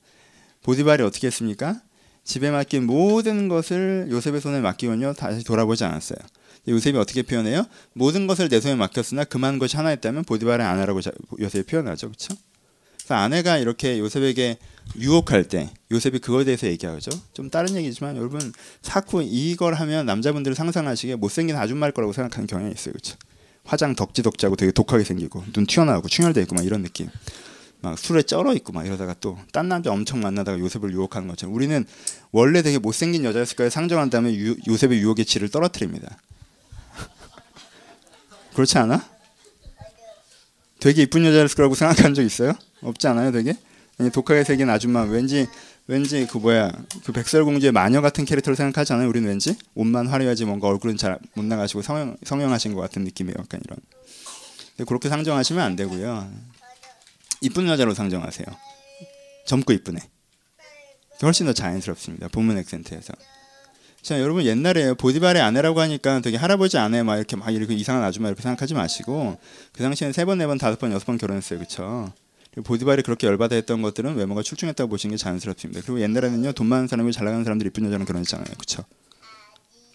[0.63, 1.83] 보디발이 어떻게 했습니까?
[2.25, 6.19] 집에 맡긴 모든 것을 요셉의 손에 맡기면요 다시 돌아보지 않았어요.
[6.69, 7.65] 요셉이 어떻게 표현해요?
[7.93, 11.01] 모든 것을 내 손에 맡겼으나 그만 것이 하나 있다면 보디발의 아내라고
[11.41, 12.09] 요셉이 표현하죠.
[12.09, 12.35] 그렇죠?
[13.11, 14.59] 아내가 이렇게 요셉에게
[14.99, 17.11] 유혹할 때 요셉이 그거에 대해서 얘기하죠.
[17.33, 18.53] 좀 다른 얘기지만 여러분
[18.83, 22.93] 자꾸 이걸 하면 남자분들 상상하시기에 못생긴 아줌마일 거라고 생각하는 경향이 있어요.
[22.93, 23.17] 그렇죠?
[23.65, 27.09] 화장 덕지덕지하고 되게 독하게 생기고 눈 튀어나오고 충혈돼 있고 막 이런 느낌.
[27.81, 31.87] 막 술에 쩔어 있고 막 이러다가 또 딴 남자 엄청 만나다가 요셉을 유혹하는 것처럼 우리는
[32.33, 36.19] 원래 되게 못생긴 여자였을 거에 상정한 다음에 유, 요셉의 유혹의 질을 떨어뜨립니다.
[38.59, 39.09] 그렇지 않아?
[40.81, 42.55] 되게 이쁜 여자였을 거라고 생각한 적 있어요?
[42.81, 43.55] 없지 않아요, 되게?
[44.13, 45.47] 독하게 생긴 아줌마 왠지
[45.87, 46.73] 왠지 그 뭐야
[47.05, 49.09] 그 백설공주의 마녀 같은 캐릭터를 생각하지 않아요?
[49.09, 53.61] 우리는 왠지 옷만 화려하지 뭔가 얼굴은 잘 못 나가시고 성형 성형하신 것 같은 느낌이에요, 약간
[53.65, 53.79] 이런.
[54.89, 56.29] 그렇게 상정하시면 안 되고요.
[57.43, 58.45] 이쁜 여자로 상정하세요.
[59.47, 60.01] 젊고 이쁘네.
[61.23, 62.27] 훨씬 더 자연스럽습니다.
[62.27, 63.15] 본문 액센트에서.
[64.09, 68.29] 자, 여러분 옛날에 보디발의 아내라고 하니까 되게 할아버지 아내 막 이렇게 막 이렇게 이상한 아줌마
[68.29, 69.37] 이렇게 생각하지 마시고
[69.71, 71.59] 그 당시에는 세 번, 네 번, 다섯 번, 여섯 번 결혼했어요.
[71.59, 72.11] 그렇죠?
[72.65, 75.83] 보디발이 그렇게 열받아 했던 것들은 외모가 출중했다고 보시는 게 자연스럽습니다.
[75.83, 78.47] 그리고 옛날에는요 돈 많은 사람이 잘 나가는 사람들이 이쁜 여자랑 결혼했잖아요.
[78.47, 78.83] 그렇죠?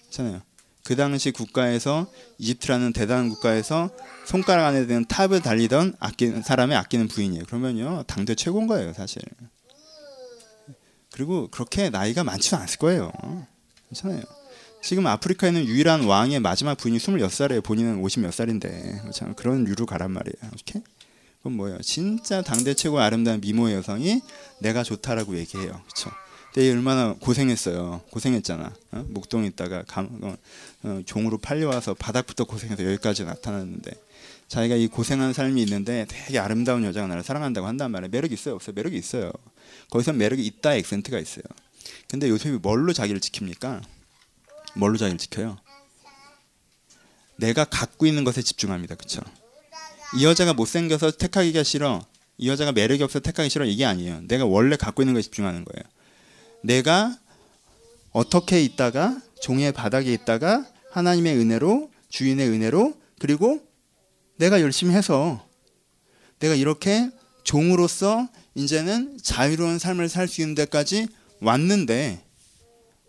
[0.02, 0.42] 그렇잖아요.
[0.84, 2.06] 그 당시 국가에서
[2.38, 3.90] 이집트라는 대단한 국가에서
[4.28, 7.46] 손가락 안에 드는 탑을 달리던 아끼는 사람의 아끼는 부인이에요.
[7.46, 9.24] 그러면요 당대 최고인 거예요, 사실.
[11.12, 13.12] 그리고 그렇게 나이가 많지는 않을 거예요.
[13.94, 14.22] 괜찮아요.
[14.82, 17.64] 지금 아프리카에는 유일한 왕의 마지막 부인이 26살이에요.
[17.64, 19.02] 본인은 50몇 살인데.
[19.14, 20.52] 참 그런 유로 가란 말이에요.
[20.54, 20.82] 오케이?
[21.38, 21.80] 그건 뭐예요?
[21.82, 24.22] 진짜 당대 최고 아름다운 미모의 여성이
[24.60, 25.72] 내가 좋다라고 얘기해요.
[25.84, 26.12] 그렇죠?
[26.54, 28.02] 근데 얼마나 고생했어요.
[28.12, 28.74] 고생했잖아.
[28.92, 29.06] 어?
[29.10, 30.36] 목동에 있다가 감, 어,
[30.84, 33.92] 어, 종으로 팔려와서 바닥부터 고생해서 여기까지 나타났는데
[34.48, 38.12] 자기가 이 고생한 삶이 있는데 되게 아름다운 여자가 나를 사랑한다고 한단 말이에요.
[38.12, 38.74] 매력 있어요, 없어요?
[38.76, 39.32] 매력이 있어요.
[39.90, 41.44] 거기서 매력이 있다 액센트가 있어요.
[42.08, 43.82] 근데 요셉이 뭘로 자기를 지킵니까?
[44.76, 45.58] 뭘로 자기를 지켜요?
[47.38, 48.96] 내가 갖고 있는 것에 집중합니다.
[48.96, 49.22] 그렇죠?
[50.16, 52.06] 이 여자가 못생겨서 택하기가 싫어.
[52.38, 53.66] 이 여자가 매력이 없어서 택하기 싫어.
[53.66, 54.22] 이게 아니에요.
[54.28, 55.84] 내가 원래 갖고 있는 것에 집중하는 거예요.
[56.62, 57.18] 내가
[58.12, 63.60] 어떻게 있다가 종의 바닥에 있다가 하나님의 은혜로 주인의 은혜로 그리고
[64.38, 65.46] 내가 열심히 해서
[66.40, 67.10] 내가 이렇게
[67.44, 71.08] 종으로서 이제는 자유로운 삶을 살 수 있는 데까지
[71.44, 72.24] 왔는데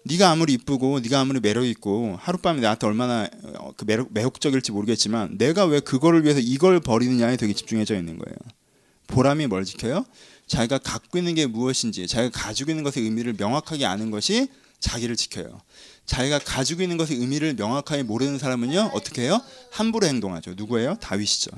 [0.07, 5.39] 네가 아무리 이쁘고 네가 아무리 매력 있고 하룻밤에 나한테 얼마나 어, 그 매력, 매혹적일지 모르겠지만
[5.39, 8.37] 내가 왜 그거를 위해서 이걸 버리느냐에 되게 집중해져 있는 거예요.
[9.07, 10.05] 보람이 뭘 지켜요?
[10.47, 15.61] 자기가 갖고 있는 게 무엇인지 자기가 가지고 있는 것의 의미를 명확하게 아는 것이 자기를 지켜요.
[16.05, 19.41] 자기가 가지고 있는 것의 의미를 명확하게 모르는 사람은요 어떻게 해요?
[19.71, 20.53] 함부로 행동하죠.
[20.55, 20.97] 누구예요?
[21.01, 21.51] 다윗이죠.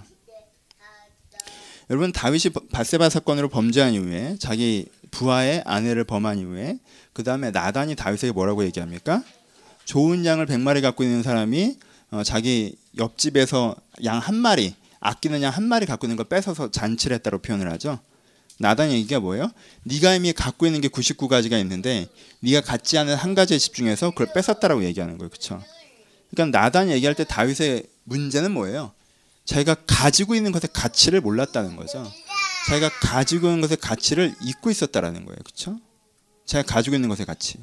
[1.91, 4.87] 여러분 다윗이 바세바 사건으로 범죄한 이후에 자기
[5.17, 6.79] 부하의 아내를 범한 이후에
[7.15, 9.23] 그 다음에 나단이 다윗에게 뭐라고 얘기합니까?
[9.87, 11.79] 좋은 양을 백마리 갖고 있는 사람이
[12.11, 13.75] 어, 자기 옆집에서
[14.05, 17.99] 양 한 마리 아끼는 양 한 마리 갖고 있는 걸 뺏어서 잔치를 했다고 표현을 하죠.
[18.59, 19.51] 나단 얘기가 뭐예요?
[19.85, 22.09] 네가 이미 갖고 있는 게 99가지가 있는데
[22.41, 25.31] 네가 갖지 않은 한 가지에 집중해서 그걸 뺏었다라고 얘기하는 거예요.
[25.31, 25.63] 그렇죠?
[26.31, 28.93] 그러니까 나단 얘기할 때 다윗의 문제는 뭐예요?
[29.47, 32.11] 자기가 가지고 있는 것의 가치를 몰랐다는 거죠.
[32.67, 35.39] 자기가 가지고 있는 것의 가치를 잊고 있었다라는 거예요.
[35.45, 35.79] 그렇죠?
[36.47, 37.59] 자기가 가지고 있는 것의 가치.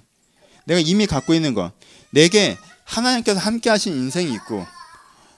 [0.65, 1.73] 내가 이미 갖고 있는 것.
[2.11, 4.65] 내게 하나님께서 함께 하신 인생이 있고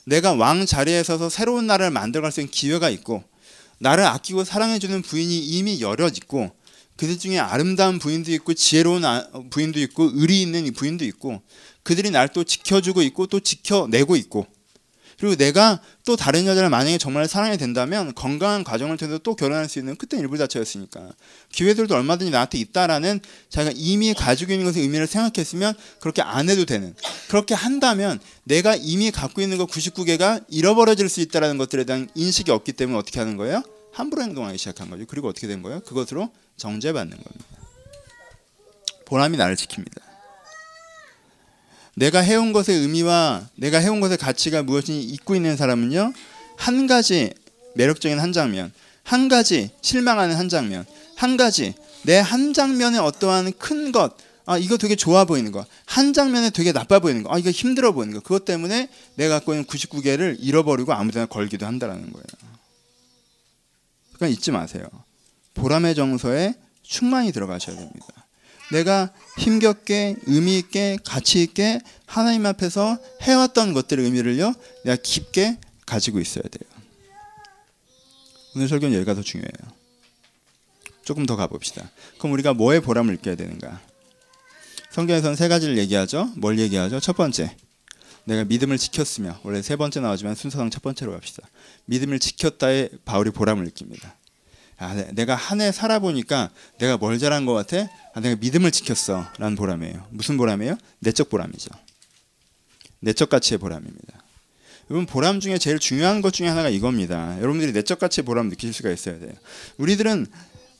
[0.06, 3.24] 내가 왕 자리에 서서 새로운 나라를 만들어갈 수 있는 기회가 있고
[3.80, 6.56] 나를 아끼고 사랑해주는 부인이 이미 여럿 있고
[6.96, 11.42] 그들 중에 아름다운 부인도 있고 지혜로운 아, 부인도 있고 의리 있는 부인도 있고
[11.84, 14.48] 그들이 날 또 지켜주고 있고 또 지켜내고 있고
[15.26, 19.80] 그리고 내가 또 다른 여자를 만약에 정말 사랑이 된다면 건강한 과정을 통해서 또 결혼할 수
[19.80, 21.14] 있는 그때 일부 자체였으니까
[21.52, 26.94] 기회들도 얼마든지 나한테 있다라는 자기가 이미 가지고 있는 것의 의미를 생각했으면 그렇게 안 해도 되는
[27.28, 32.74] 그렇게 한다면 내가 이미 갖고 있는 것 99개가 잃어버려질 수 있다라는 것들에 대한 인식이 없기
[32.74, 33.64] 때문에 어떻게 하는 거예요?
[33.94, 35.06] 함부로 행동하기 시작한 거죠.
[35.08, 35.80] 그리고 어떻게 된 거예요?
[35.80, 37.46] 그것으로 정죄받는 겁니다.
[39.06, 40.15] 보람이 나를 지킵니다.
[41.96, 46.14] 내가 해온 것의 의미와 내가 해온 것의 가치가 무엇인지 잊고 있는 사람은요
[46.58, 47.34] 한 가지
[47.76, 48.72] 매력적인 한 장면,
[49.04, 54.78] 한 가지 실망하는 한 장면, 한 가지 내 한 장면에 어떠한 큰 것, 아 이거
[54.78, 58.20] 되게 좋아 보이는 거, 한 장면에 되게 나빠 보이는 거, 아 이거 힘들어 보이는 거,
[58.22, 62.26] 그것 때문에 내가 갖고 있는 99개를 잃어버리고 아무데나 걸기도 한다라는 거예요.
[64.14, 64.88] 그러니까 잊지 마세요.
[65.56, 66.54] 보람의 정서에
[66.84, 68.25] 충만히 들어가셔야 됩니다.
[68.72, 76.44] 내가 힘겹게 의미 있게 가치 있게 하나님 앞에서 해왔던 것들의 의미를요 내가 깊게 가지고 있어야
[76.44, 76.70] 돼요.
[78.56, 79.76] 오늘 설교는 여기가 더 중요해요.
[81.04, 81.92] 조금 더 가봅시다.
[82.18, 83.80] 그럼 우리가 뭐에 보람을 느껴야 되는가?
[84.92, 86.32] 성경에서는 세 가지를 얘기하죠.
[86.38, 87.00] 뭘 얘기하죠?
[87.00, 87.56] 첫 번째,
[88.24, 91.48] 내가 믿음을 지켰으며 원래 세 번째 나오지만 순서상 첫 번째로 갑시다.
[91.86, 94.16] 믿음을 지켰다에 바울이 보람을 느낍니다.
[94.78, 97.90] 아, 네, 내가 한 해 살아보니까 내가 뭘 잘한 것 같아?
[98.14, 99.26] 아, 내가 믿음을 지켰어.
[99.38, 100.06] 라는 보람이에요.
[100.10, 100.78] 무슨 보람이에요?
[101.00, 101.70] 내적 보람이죠.
[103.00, 104.20] 내적 가치의 보람입니다.
[104.90, 107.38] 여러분 보람 중에 제일 중요한 것 중에 하나가 이겁니다.
[107.40, 109.32] 여러분들이 내적 가치의 보람 느낄 수가 있어야 돼요.
[109.78, 110.28] 우리들은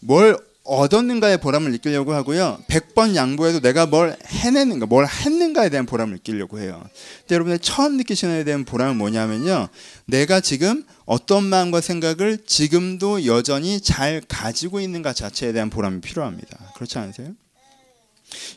[0.02, 2.60] 뭘 얻었는가의 보람을 느끼려고 하고요.
[2.68, 6.84] 100번 양보해도 내가 뭘 해내는가, 뭘 했는가에 대한 보람을 느끼려고 해요.
[7.22, 9.70] 근데 여러분들 처음 느끼시는 데 대한 보람은 뭐냐면요.
[10.06, 16.72] 내가 지금 어떤 마음과 생각을 지금도 여전히 잘 가지고 있는가 자체에 대한 보람이 필요합니다.
[16.76, 17.34] 그렇지 않으세요?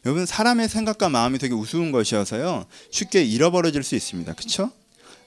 [0.06, 2.64] 여러분 사람의 생각과 마음이 되게 우스운 것이어서요.
[2.90, 4.32] 쉽게 잃어버려질 수 있습니다.
[4.32, 4.72] 그렇죠?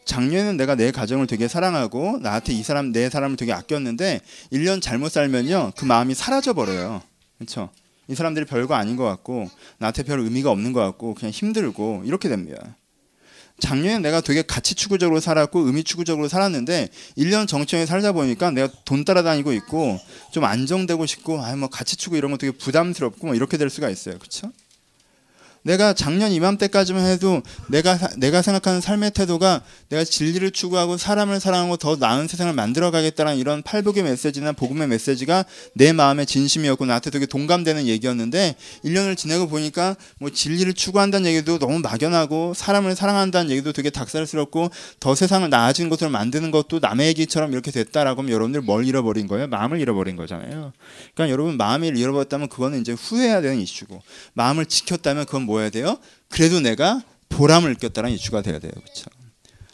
[0.06, 5.12] 작년에는 내가 내 가정을 되게 사랑하고 나한테 이 사람 내 사람을 되게 아꼈는데 1년 잘못
[5.12, 5.74] 살면요.
[5.78, 7.02] 그 마음이 사라져 버려요.
[7.38, 7.70] 그렇죠?
[8.08, 12.30] 이 사람들이 별거 아닌 것 같고 나한테 별 의미가 없는 것 같고 그냥 힘들고 이렇게
[12.30, 12.76] 됩니다.
[13.60, 19.06] 작년에 내가 되게 가치 추구적으로 살았고 의미 추구적으로 살았는데 1년 정청에 살다 보니까 내가 돈
[19.06, 20.00] 따라다니고 있고
[20.32, 24.18] 좀 안정되고 싶고 아뭐 가치 추구 이런 거 되게 부담스럽고 뭐 이렇게 될 수가 있어요.
[24.18, 24.52] 그렇죠?
[25.64, 31.96] 내가 작년 이맘때까지만 해도 내가 내가 생각하는 삶의 태도가 내가 진리를 추구하고 사람을 사랑하고 더
[31.96, 37.88] 나은 세상을 만들어 가겠다는 이런 팔복의 메시지나 복음의 메시지가 내 마음의 진심이었고 나한테 되게 동감되는
[37.88, 44.72] 얘기였는데 1년을 지내고 보니까 뭐 진리를 추구한다는 얘기도 너무 막연하고 사람을 사랑한다는 얘기도 되게 닭살스럽고
[45.00, 49.48] 더 세상을 나아진 것으로 만드는 것도 남의 얘기처럼 이렇게 됐다라고 하면 여러분들 뭘 잃어버린 거예요?
[49.48, 50.74] 마음을 잃어버린 거잖아요.
[51.14, 54.02] 그러니까 여러분 마음을 잃어버렸다면 그거는 이제 후회해야 되는 이슈고
[54.34, 55.98] 마음을 지켰다면 그건 뭐 해야 돼요?
[56.30, 58.72] 그래도 내가 보람을 느꼈다는 이슈가 돼야 돼요.
[58.72, 59.06] 그렇죠?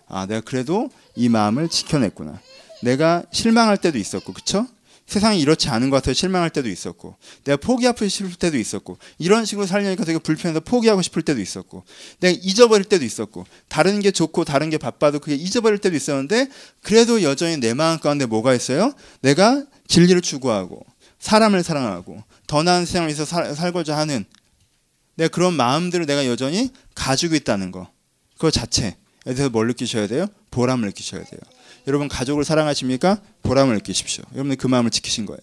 [0.07, 2.39] 아, 내가 그래도 이 마음을 지켜냈구나.
[2.81, 4.67] 내가 실망할 때도 있었고, 그렇죠?
[5.05, 9.67] 세상이 이렇지 않은 것 같아서 실망할 때도 있었고, 내가 포기하고 싶을 때도 있었고, 이런 식으로
[9.67, 11.83] 살려니까 되게 불편해서 포기하고 싶을 때도 있었고,
[12.19, 16.49] 내가 잊어버릴 때도 있었고, 다른 게 좋고 다른 게 바빠도 그게 잊어버릴 때도 있었는데,
[16.81, 18.93] 그래도 여전히 내 마음 가운데 뭐가 있어요?
[19.21, 20.85] 내가 진리를 추구하고,
[21.19, 24.25] 사람을 사랑하고, 더 나은 세상을 위해서 살고자 하는
[25.17, 27.91] 내가 그런 마음들을 내가 여전히 가지고 있다는 거.
[28.35, 30.27] 그거 자체에 대해서 뭘 느끼셔야 돼요?
[30.51, 31.41] 보람을 느끼셔야 돼요.
[31.87, 33.21] 여러분 가족을 사랑하십니까?
[33.43, 34.23] 보람을 느끼십시오.
[34.33, 35.41] 여러분들 그 마음을 지키신 거예요.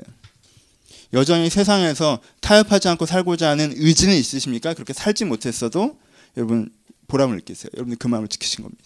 [1.13, 4.75] 여전히 세상에서 타협하지 않고 살고자 하는 의지는 있으십니까?
[4.75, 5.99] 그렇게 살지 못했어도
[6.37, 6.71] 여러분
[7.09, 7.71] 보람을 느끼세요.
[7.75, 8.85] 여러분들 그 마음을 지키신 겁니다.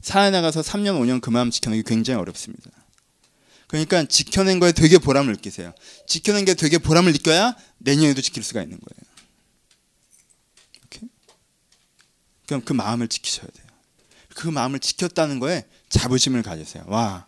[0.00, 2.70] 사회 나가서 3년 5년 그 마음 지켜내기 굉장히 어렵습니다.
[3.66, 5.72] 그러니까 지켜낸 거에 되게 보람을 느끼세요.
[6.06, 9.05] 지켜낸 게 되게 보람을 느껴야 내년에도 지킬 수가 있는 거예요.
[12.46, 13.66] 그럼 그 마음을 지키셔야 돼요.
[14.34, 16.84] 그 마음을 지켰다는 거에 자부심을 가지세요.
[16.86, 17.26] 와,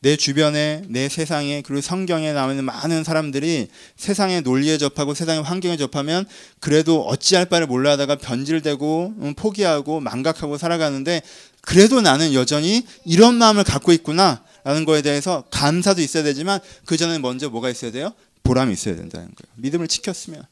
[0.00, 6.24] 내 주변에 내 세상에 그리고 성경에 나오는 많은 사람들이 세상의 논리에 접하고 세상의 환경에 접하면
[6.60, 11.22] 그래도 어찌할 바를 몰라 하다가 변질되고 음, 포기하고 망각하고 살아가는데
[11.62, 17.18] 그래도 나는 여전히 이런 마음을 갖고 있구나 라는 거에 대해서 감사도 있어야 되지만 그 전에
[17.18, 18.12] 먼저 뭐가 있어야 돼요?
[18.44, 19.52] 보람이 있어야 된다는 거예요.
[19.56, 20.42] 믿음을 지켰으면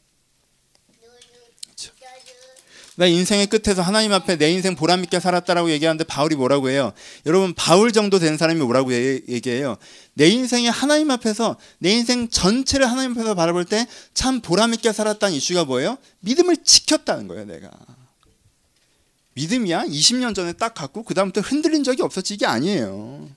[2.98, 6.94] 나 인생의 끝에서 하나님 앞에 내 인생 보람 있게 살았다라고 얘기하는데 바울이 뭐라고 해요?
[7.26, 9.76] 여러분 바울 정도 된 사람이 뭐라고 얘기해요?
[10.14, 15.36] 내 인생이 하나님 앞에서 내 인생 전체를 하나님 앞에서 바라볼 때 참 보람 있게 살았다는
[15.36, 15.98] 이슈가 뭐예요?
[16.20, 17.70] 믿음을 지켰다는 거예요, 내가.
[19.34, 23.28] 믿음이야 20년 전에 딱 갖고 그다음부터 흔들린 적이 없었지 이게 아니에요.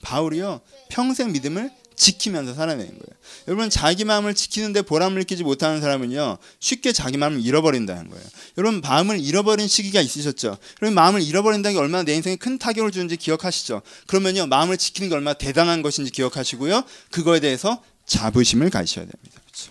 [0.00, 3.20] 바울이요 평생 믿음을 지키면서 살아내는 거예요.
[3.46, 8.24] 여러분 자기 마음을 지키는데 보람을 느끼지 못하는 사람은요 쉽게 자기 마음을 잃어버린다는 거예요.
[8.56, 10.56] 여러분 마음을 잃어버린 시기가 있으셨죠.
[10.78, 13.82] 그럼 마음을 잃어버린다는 게 얼마나 내 인생에 큰 타격을 주는지 기억하시죠.
[14.06, 19.40] 그러면요 마음을 지키는 게 얼마나 대단한 것인지 기억하시고요 그거에 대해서 자부심을 가지셔야 됩니다.
[19.44, 19.70] 그렇죠?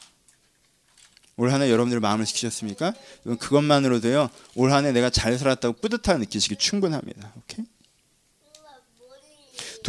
[1.37, 2.93] 올 한해 여러분들 마음을 지키셨습니까?
[3.39, 7.33] 그것만으로도요 올 한해 내가 잘 살았다고 뿌듯하게 느끼시기 충분합니다.
[7.37, 7.65] 오케이?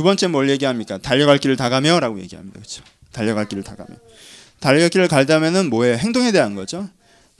[0.00, 0.96] 두 번째 뭘 얘기합니까?
[0.96, 2.58] 달려갈 길을 다 가며라고 얘기합니다.
[2.58, 2.82] 그렇죠?
[3.12, 3.98] 달려갈 길을 다 가며.
[4.58, 5.96] 달려갈 길을 갈다면은 뭐예요?
[5.96, 6.88] 행동에 대한 거죠.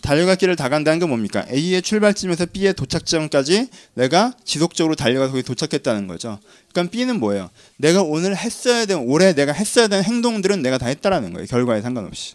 [0.03, 1.46] 달려갈 길을 다 간다는 게 뭡니까?
[1.51, 6.38] A의 출발점에서 B의 도착점까지 내가 지속적으로 달려가서 거기 도착했다는 거죠.
[6.70, 7.49] 그러니까 B는 뭐예요?
[7.79, 11.46] 내가 오늘 했어야 되는 올해 내가 했어야 되는 행동들은 내가 다 했다라는 거예요.
[11.46, 12.35] 결과에 상관없이.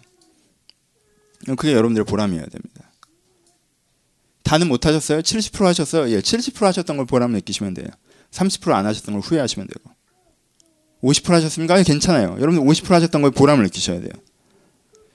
[1.56, 2.90] 그게 여러분들의 보람이어야 됩니다.
[4.42, 5.22] 다는 못 하셨어요?
[5.22, 6.10] 70% 하셨어요?
[6.10, 7.90] 예, 70% 하셨던 걸 보람 느끼시면 돼요.
[8.32, 9.95] 30%안 하셨던 걸 후회하시면 되고.
[11.06, 11.82] 50% 하셨습니까?
[11.84, 12.38] 괜찮아요.
[12.40, 14.12] 여러분 50% 하셨던 거에 보람을 느끼셔야 돼요.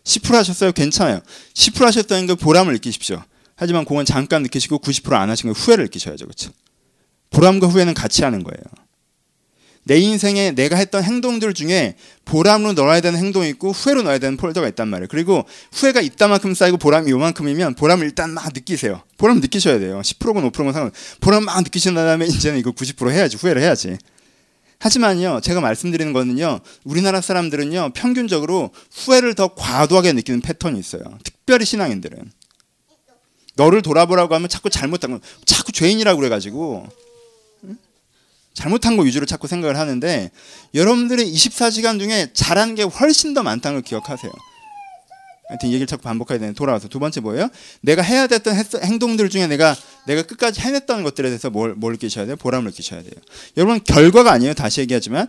[0.04, 0.72] 10% 하셨어요?
[0.72, 1.20] 괜찮아요.
[1.54, 3.22] 10% 하셨다는 걸 보람을 느끼십시오.
[3.56, 6.24] 하지만 그건 잠깐 느끼시고 90%안 하신 걸 후회를 느끼셔야죠.
[6.24, 6.50] 그렇죠?
[7.30, 8.62] 보람과 후회는 같이 하는 거예요.
[9.84, 14.68] 내 인생에 내가 했던 행동들 중에 보람으로 넣어야 되는 행동이 있고 후회로 넣어야 되는 폴더가
[14.68, 15.08] 있단 말이에요.
[15.10, 19.02] 그리고 후회가 이따만큼 쌓이고 보람이 요만큼이면 보람을 일단 막 느끼세요.
[19.16, 20.00] 보람 느끼셔야 돼요.
[20.00, 20.92] 10%건 5%건 상관.
[21.20, 23.36] 보람 막 느끼신 다음에 이제는 이거 90% 해야지.
[23.36, 23.96] 후회를 해야지.
[24.80, 31.02] 하지만요, 제가 말씀드리는 거는요, 우리나라 사람들은요, 평균적으로 후회를 더 과도하게 느끼는 패턴이 있어요.
[31.22, 32.32] 특별히 신앙인들은.
[33.56, 36.88] 너를 돌아보라고 하면 자꾸 잘못한 거, 자꾸 죄인이라고 그래가지고,
[38.54, 40.30] 잘못한 거 위주로 자꾸 생각을 하는데
[40.74, 44.32] 여러분들의 24시간 중에 잘한 게 훨씬 더 많다는 걸 기억하세요.
[45.50, 47.48] 하여튼 이 얘기를 자꾸 반복해야 되는 돌아와서 두 번째 뭐예요?
[47.80, 52.24] 내가 해야 됐던 했- 행동들 중에 내가 내가 끝까지 해냈던 것들에 대해서 뭘, 뭘 느끼셔야
[52.26, 52.36] 돼요?
[52.36, 53.12] 보람을 느끼셔야 돼요.
[53.56, 54.54] 여러분 결과가 아니에요.
[54.54, 55.28] 다시 얘기하지만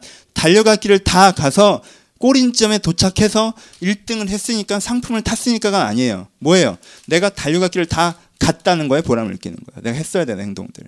[0.76, 1.84] 길을 다 가서
[2.20, 6.28] 꼬린점에 도착해서 1등을 했으니까 상품을 탔으니까가 아니에요.
[6.38, 6.78] 뭐예요?
[7.08, 7.30] 내가
[7.68, 9.82] 길을 다 갔다는 거에 보람을 느끼는 거예요.
[9.84, 10.84] 내가 했어야 되는 행동들.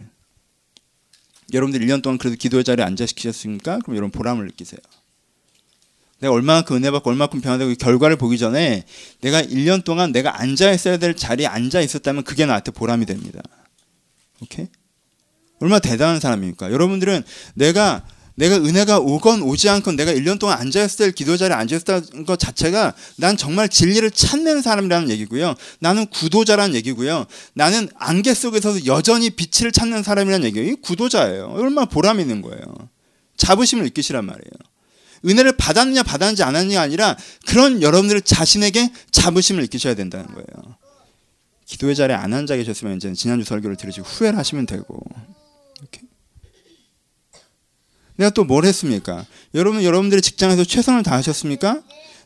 [1.53, 3.79] 여러분들 1년 동안 그래도 기도의 자리에 앉아 시키셨습니까?
[3.79, 4.79] 그럼 여러분 보람을 느끼세요.
[6.19, 8.83] 내가 얼마만큼 은혜 받고 얼마만큼 변화되고 이 결과를 보기 전에
[9.21, 13.41] 내가 1년 동안 내가 앉아 있어야 될 자리에 앉아 있었다면 그게 나한테 보람이 됩니다.
[14.41, 14.67] 오케이?
[15.59, 16.71] 얼마나 대단한 사람입니까?
[16.71, 17.23] 여러분들은
[17.55, 18.03] 내가
[18.35, 22.93] 내가 은혜가 오건 오지 않건 내가 1년 동안 앉아있을 때 기도 자리에 앉아있다는 것 자체가
[23.17, 25.53] 난 정말 진리를 찾는 사람이라는 얘기고요.
[25.79, 27.25] 나는 구도자라는 얘기고요.
[27.53, 30.71] 나는 안개 속에서도 여전히 빛을 찾는 사람이라는 얘기예요.
[30.71, 31.53] 이 구도자예요.
[31.55, 32.63] 얼마나 보람 있는 거예요.
[33.37, 34.72] 자부심을 느끼시란 말이에요.
[35.25, 40.75] 은혜를 받았느냐 받았는지 안 했느냐 아니라 그런 여러분들 자신에게 자부심을 느끼셔야 된다는 거예요.
[41.65, 44.99] 기도의 자리에 안 앉아 계셨으면 이제 지난주 설교를 들으시고 후회를 하시면 되고
[45.79, 46.01] 이렇게.
[48.15, 49.25] 내가 또 뭘 했습니까?
[49.55, 51.81] 여러분 여러분들의 직장에서 최선을 다하셨습니까?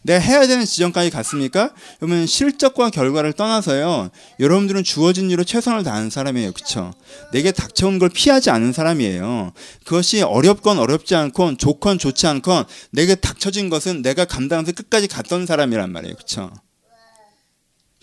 [0.07, 1.73] 내가 해야 되는 지점까지 갔습니까?
[2.01, 4.09] 여러분 실적과 결과를 떠나서요.
[4.39, 6.53] 여러분들은 주어진 일로 최선을 다하는 사람이에요.
[6.53, 6.93] 그렇죠?
[7.33, 9.51] 내게 닥쳐온 걸 피하지 않은 사람이에요.
[9.83, 15.91] 그것이 어렵건 어렵지 않건 좋건 좋지 않건 내게 닥쳐진 것은 내가 감당해서 끝까지 갔던 사람이란
[15.91, 16.15] 말이에요.
[16.15, 16.51] 그렇죠?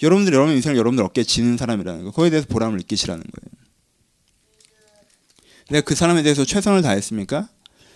[0.03, 2.11] 여러분들 여러분 인생을 여러분들 어깨에 지는 사람이라는 거.
[2.11, 3.65] 거기에 대해서 보람을 느끼시라는 거예요.
[5.71, 7.49] 내가 그 사람에 대해서 최선을 다했습니까?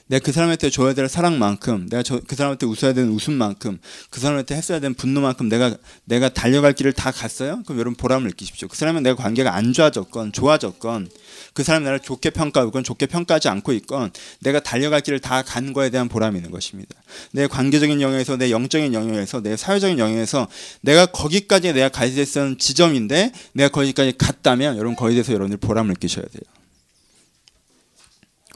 [0.08, 3.78] 내가 그 사람한테 줘야 될 사랑만큼, 내가 저, 그 사람한테 웃어야 되는 웃음만큼,
[4.10, 7.62] 그 사람한테 했어야 되는 분노만큼 내가 내가 달려갈 길을 다 갔어요?
[7.64, 8.68] 그럼 여러분 보람을 느끼십시오.
[8.68, 11.08] 그 사람은 내가 관계가 안 좋아졌건 좋아졌건,
[11.54, 15.90] 그 사람이 나를 좋게 평가하건 좋게 평가하지 않고 있건, 내가 달려갈 길을 다 간 거에
[15.90, 16.94] 대한 보람이 있는 것입니다.
[17.32, 20.48] 내 관계적인 영역에서, 내 영적인 영역에서, 내 사회적인 영역에서
[20.80, 26.24] 내가 거기까지 내가 가야 됐던 지점인데, 내가 거기까지 갔다면 여러분 거기에 대해서 여러분들 보람을 느끼셔야
[26.24, 26.42] 돼요.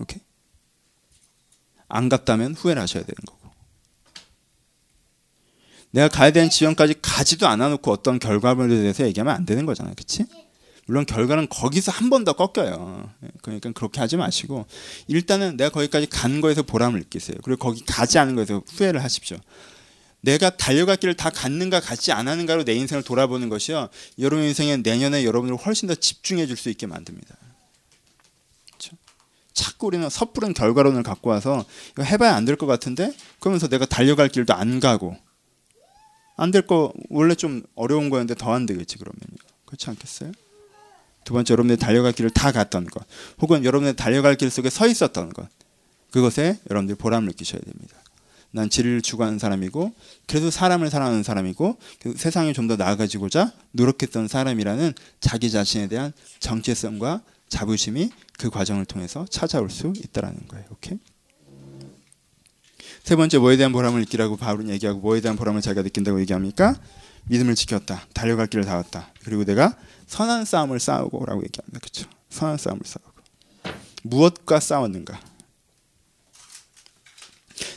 [0.00, 0.20] 오케이?
[1.92, 3.38] 안 갔다면 후회를 하셔야 되는 거고.
[5.90, 9.94] 내가 가야 되는 지점까지 가지도 않아 놓고 어떤 결과물에 대해서 얘기하면 안 되는 거잖아요.
[9.94, 10.24] 그치?
[10.86, 13.10] 물론 결과는 거기서 한 번 더 꺾여요.
[13.42, 14.66] 그러니까 그렇게 하지 마시고
[15.06, 17.36] 일단은 내가 거기까지 간 거에서 보람을 느끼세요.
[17.44, 19.36] 그리고 거기 가지 않은 거에서 후회를 하십시오.
[20.22, 23.88] 내가 달려갈 길을 다 갔는가 갔지 않았는가로 내 인생을 돌아보는 것이요.
[24.18, 27.36] 여러분 인생에 내년에 여러분을 훨씬 더 집중해 줄 수 있게 만듭니다.
[29.62, 34.28] 자꾸 우리는 섣부른 결과론을 갖고 와서 이거 해봐야 안 될 것 같은데 그러면서 내가 달려갈
[34.28, 35.16] 길도 안 가고
[36.36, 40.32] 안 될 거 원래 좀 어려운 거였는데 더 안 되겠지 그러면요 그렇지 않겠어요?
[41.24, 43.04] 두 번째 여러분들 달려갈 길을 다 갔던 것
[43.40, 45.48] 혹은 여러분들 달려갈 길 속에 서 있었던 것
[46.10, 47.96] 그것에 여러분들 보람을 느끼셔야 됩니다.
[48.54, 49.94] 난 진리를 추구하는 사람이고
[50.26, 51.78] 그래도 사람을 사랑하는 사람이고
[52.16, 58.10] 세상이 좀더 나아가지고자 노력했던 사람이라는 자기 자신에 대한 정체성과 자부심이
[58.42, 60.66] 그 과정을 통해서 찾아올 수 있다라는 거예요.
[60.70, 60.98] 오케이?
[63.04, 66.74] 세 번째 뭐에 대한 보람을 느끼라고 바울은 얘기하고 뭐에 대한 보람을 자기가 느낀다고 얘기합니까?
[67.26, 68.08] 믿음을 지켰다.
[68.12, 69.12] 달려갈 길을 닿았다.
[69.22, 69.78] 그리고 내가
[70.08, 71.78] 선한 싸움을 싸우고라고 얘기합니다.
[71.78, 72.10] 그렇죠?
[72.30, 73.12] 선한 싸움을 싸우고.
[74.02, 75.20] 무엇과 싸웠는가?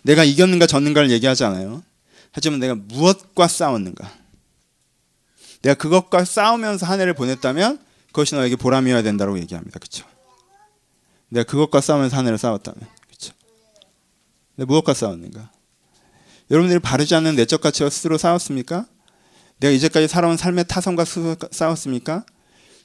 [0.02, 1.84] 내가 이겼는가 졌는가를 얘기하지 않아요.
[2.32, 4.12] 하지만 내가 무엇과 싸웠는가?
[5.62, 9.78] 내가 그것과 싸우면서 한 해를 보냈다면 그것이 너에게 보람이어야 된다고 얘기합니다.
[9.78, 10.15] 그렇죠?
[11.30, 13.34] 내가 그것과 싸우면서 한 해를 싸웠다면 그렇죠?
[14.56, 15.52] 내가 무엇과 싸웠는가?
[16.52, 18.86] 여러분들이 바르지 않는 내적 가치와 스스로 싸웠습니까?
[19.60, 22.26] 내가 이제까지 살아온 삶의 타성과 스스로 싸웠습니까?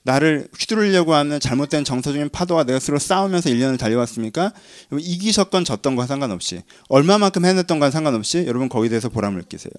[0.03, 4.53] 나를 휘두르려고 하는 잘못된 정서적인 파도와 내가 스스로 싸우면서 1년을 달려왔습니까?
[4.99, 9.73] 이기셨건 졌던 건 상관없이 얼마만큼 해냈던 건 상관없이 여러분 거기에 대해서 보람을 느끼세요.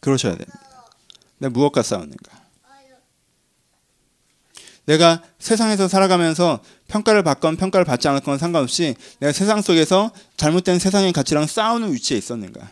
[0.00, 0.58] 그러셔야 됩니다.
[1.38, 2.43] 내가 무엇과 싸웠는가?
[4.86, 11.46] 내가 세상에서 살아가면서 평가를 받건 평가를 받지 않았건 상관없이 내가 세상 속에서 잘못된 세상의 가치랑
[11.46, 12.70] 싸우는 위치에 있었는가?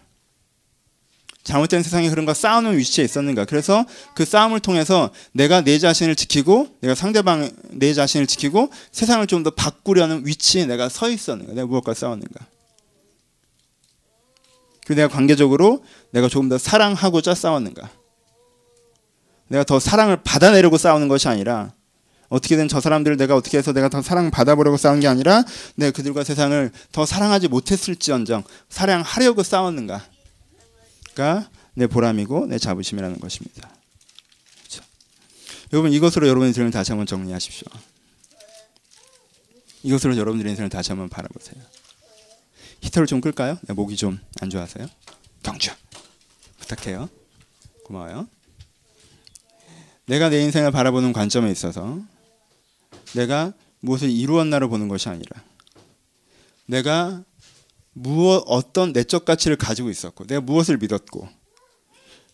[1.45, 3.47] 잘못된 세상의 흐름과 싸우는 위치에 있었는가?
[3.47, 3.85] 그래서
[4.15, 9.51] 그 싸움을 통해서 내가 내 자신을 지키고 내가 상대방 내 자신을 지키고 세상을 좀 더
[9.51, 11.55] 바꾸려는 위치에 내가 서 있었는가?
[11.55, 12.47] 내가 무엇과 싸웠는가?
[14.87, 17.91] 그리고 내가 관계적으로 내가 조금 더 사랑하고자 싸웠는가?
[19.49, 21.73] 내가 더 사랑을 받아내려고 싸우는 것이 아니라
[22.33, 26.25] 어떻게든 저 사람들을 내가 어떻게 해서 내가 더 사랑 받아보려고 싸운 게 아니라 내가 그들과
[26.25, 30.03] 세상을 더 사랑하지 못했을지언정 사랑하려고 싸웠는가?
[31.15, 33.71] 가내 보람이고 내 자부심이라는 것입니다.
[34.61, 34.83] 그렇죠?
[35.75, 37.67] 여러분 이것으로 여러분의 들을 다시 한번 정리하십시오.
[39.83, 41.63] 이것으로 여러분들의 인생을 다시 한번 바라보세요.
[42.81, 43.59] 히터를 좀 끌까요?
[43.63, 44.89] 네, 목이 좀 안 좋아서요.
[45.43, 45.71] 경주
[46.61, 47.11] 부탁해요.
[47.85, 48.27] 고마워요.
[50.07, 52.01] 내가 내 인생을 바라보는 관점에 있어서
[53.15, 55.43] 내가 무엇을 이루었나를 보는 것이 아니라
[56.67, 57.25] 내가
[57.93, 61.29] 무엇 어떤 내적 가치를 가지고 있었고 내가 무엇을 믿었고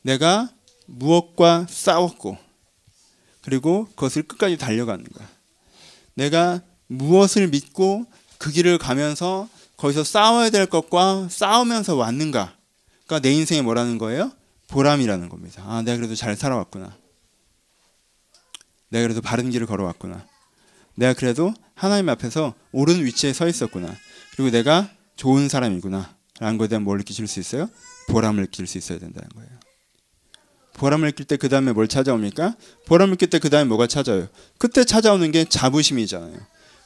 [0.03, 0.51] 내가
[0.87, 2.39] 무엇과 싸웠고
[3.43, 5.26] 그리고 그것을 끝까지 달려가는 거야.
[6.14, 8.05] 내가 무엇을 믿고
[8.37, 9.49] 그 길을 가면서
[9.79, 12.55] 거기서 싸워야 될 것과 싸우면서 왔는가?
[13.07, 14.33] 그러니까 내 인생에 뭐라는 거예요?
[14.66, 15.62] 보람이라는 겁니다.
[15.66, 16.95] 아, 내가 그래도 잘 살아왔구나.
[18.91, 20.26] 내가 그래도 바른 길을 걸어왔구나.
[20.99, 23.94] 내가 그래도 하나님 앞에서 옳은 위치에 서 있었구나.
[24.32, 26.16] 그리고 내가 좋은 사람이구나.
[26.40, 27.70] 라는 것에 대한 뭘 느끼실 수 있어요?
[28.09, 29.49] 보람을 느낄 수 있어야 된다는 거예요.
[30.74, 32.57] 보람을 느낄 때 그 다음에 뭘 찾아옵니까?
[32.86, 34.28] 보람을 느낄 때 그 다음에 뭐가 찾아요?
[34.59, 36.36] 그때 찾아오는 게 자부심이잖아요.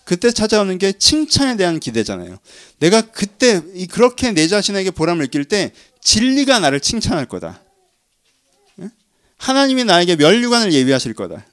[0.04, 2.36] 그때 찾아오는 게 칭찬에 대한 기대잖아요.
[2.80, 7.62] 내가 그때 그렇게 내 자신에게 보람을 느낄 때 진리가 나를 칭찬할 거다.
[9.38, 11.46] 하나님이 나에게 멸류관을 예비하실 거다.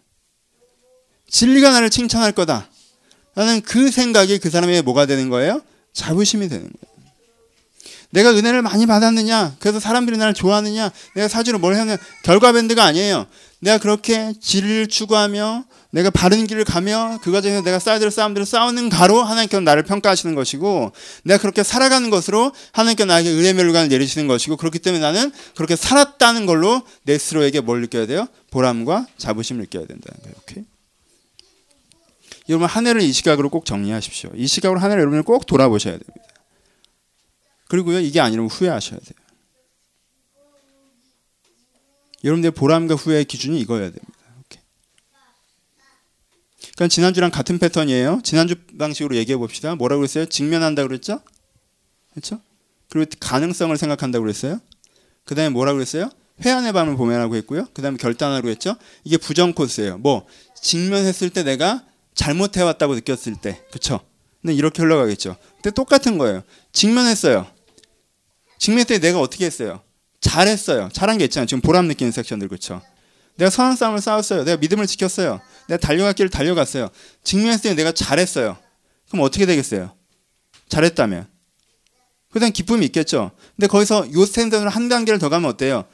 [1.30, 2.68] 진리가 나를 칭찬할 거다.
[3.36, 5.62] 라는 그 생각이 그 사람에게 뭐가 되는 거예요?
[5.94, 6.90] 자부심이 되는 거예요.
[8.12, 9.56] 내가 은혜를 많이 받았느냐?
[9.60, 10.92] 그래서 사람들이 나를 좋아하느냐?
[11.16, 11.98] 내가 사주로 뭘 했느냐?
[12.24, 13.28] 결과 밴드가 아니에요.
[13.60, 18.90] 내가 그렇게 진리를 추구하며 내가 바른 길을 가며 그 과정에서 내가 쌓아야 될 싸움들을 싸우는
[18.90, 20.92] 가로 하나님께서 나를 평가하시는 것이고
[21.24, 26.46] 내가 그렇게 살아가는 것으로 하나님께서 나에게 은혜 멸관을 내리시는 것이고 그렇기 때문에 나는 그렇게 살았다는
[26.46, 28.28] 걸로 내 스스로에게 뭘 느껴야 돼요?
[28.52, 30.36] 보람과 자부심을 느껴야 된다는 거예요.
[30.44, 30.64] 오케이?
[32.50, 34.32] 여러분 한 해를 이 시각으로 꼭 정리하십시오.
[34.36, 36.26] 이 시각으로 한 해를 여러분을 꼭 돌아보셔야 됩니다.
[37.68, 39.20] 그리고요 이게 아니라면 후회하셔야 돼요.
[42.24, 44.20] 여러분들의 보람과 후회의 기준이 이거여야 됩니다.
[46.80, 48.22] 그러니까 지난주랑 같은 패턴이에요.
[48.24, 49.76] 지난주 방식으로 얘기해 봅시다.
[49.76, 50.26] 뭐라고 그랬어요?
[50.26, 51.22] 직면한다 그랬죠?
[52.12, 52.42] 그렇죠?
[52.90, 54.60] 그리고 가능성을 생각한다고 그랬어요.
[55.26, 56.10] 그 다음에 뭐라고 그랬어요?
[56.46, 57.68] 회한의 밤을 보면하고 했고요.
[57.74, 58.78] 그 다음에 결단하라고 했죠.
[59.04, 59.98] 이게 부정 코스예요.
[59.98, 60.26] 뭐
[60.62, 61.86] 직면했을 때 내가
[62.20, 64.02] 잘못해왔다고 느꼈을 때, 그렇죠?
[64.42, 65.38] 근데 이렇게 흘러가겠죠.
[65.56, 66.44] 근데 똑같은 거예요.
[66.74, 67.48] 직면했어요.
[68.58, 69.82] 직면 때 내가 어떻게 했어요?
[70.20, 70.90] 잘했어요.
[70.92, 71.48] 잘한 게 있잖아요.
[71.48, 72.82] 지금 보람 느끼는 섹션들 그렇죠.
[73.38, 74.44] 내가 선한 싸움을 싸웠어요.
[74.44, 75.40] 내가 믿음을 지켰어요.
[75.70, 76.90] 내가 달려갈 길을 달려갔어요.
[77.24, 78.58] 직면했을 때 내가 잘했어요.
[79.10, 79.96] 그럼 어떻게 되겠어요?
[80.68, 81.26] 잘했다면.
[82.34, 83.32] 그다음 기쁨이 있겠죠.
[83.56, 85.86] 근데 거기서 요 스탠드로 한 단계를 더 가면 어때요?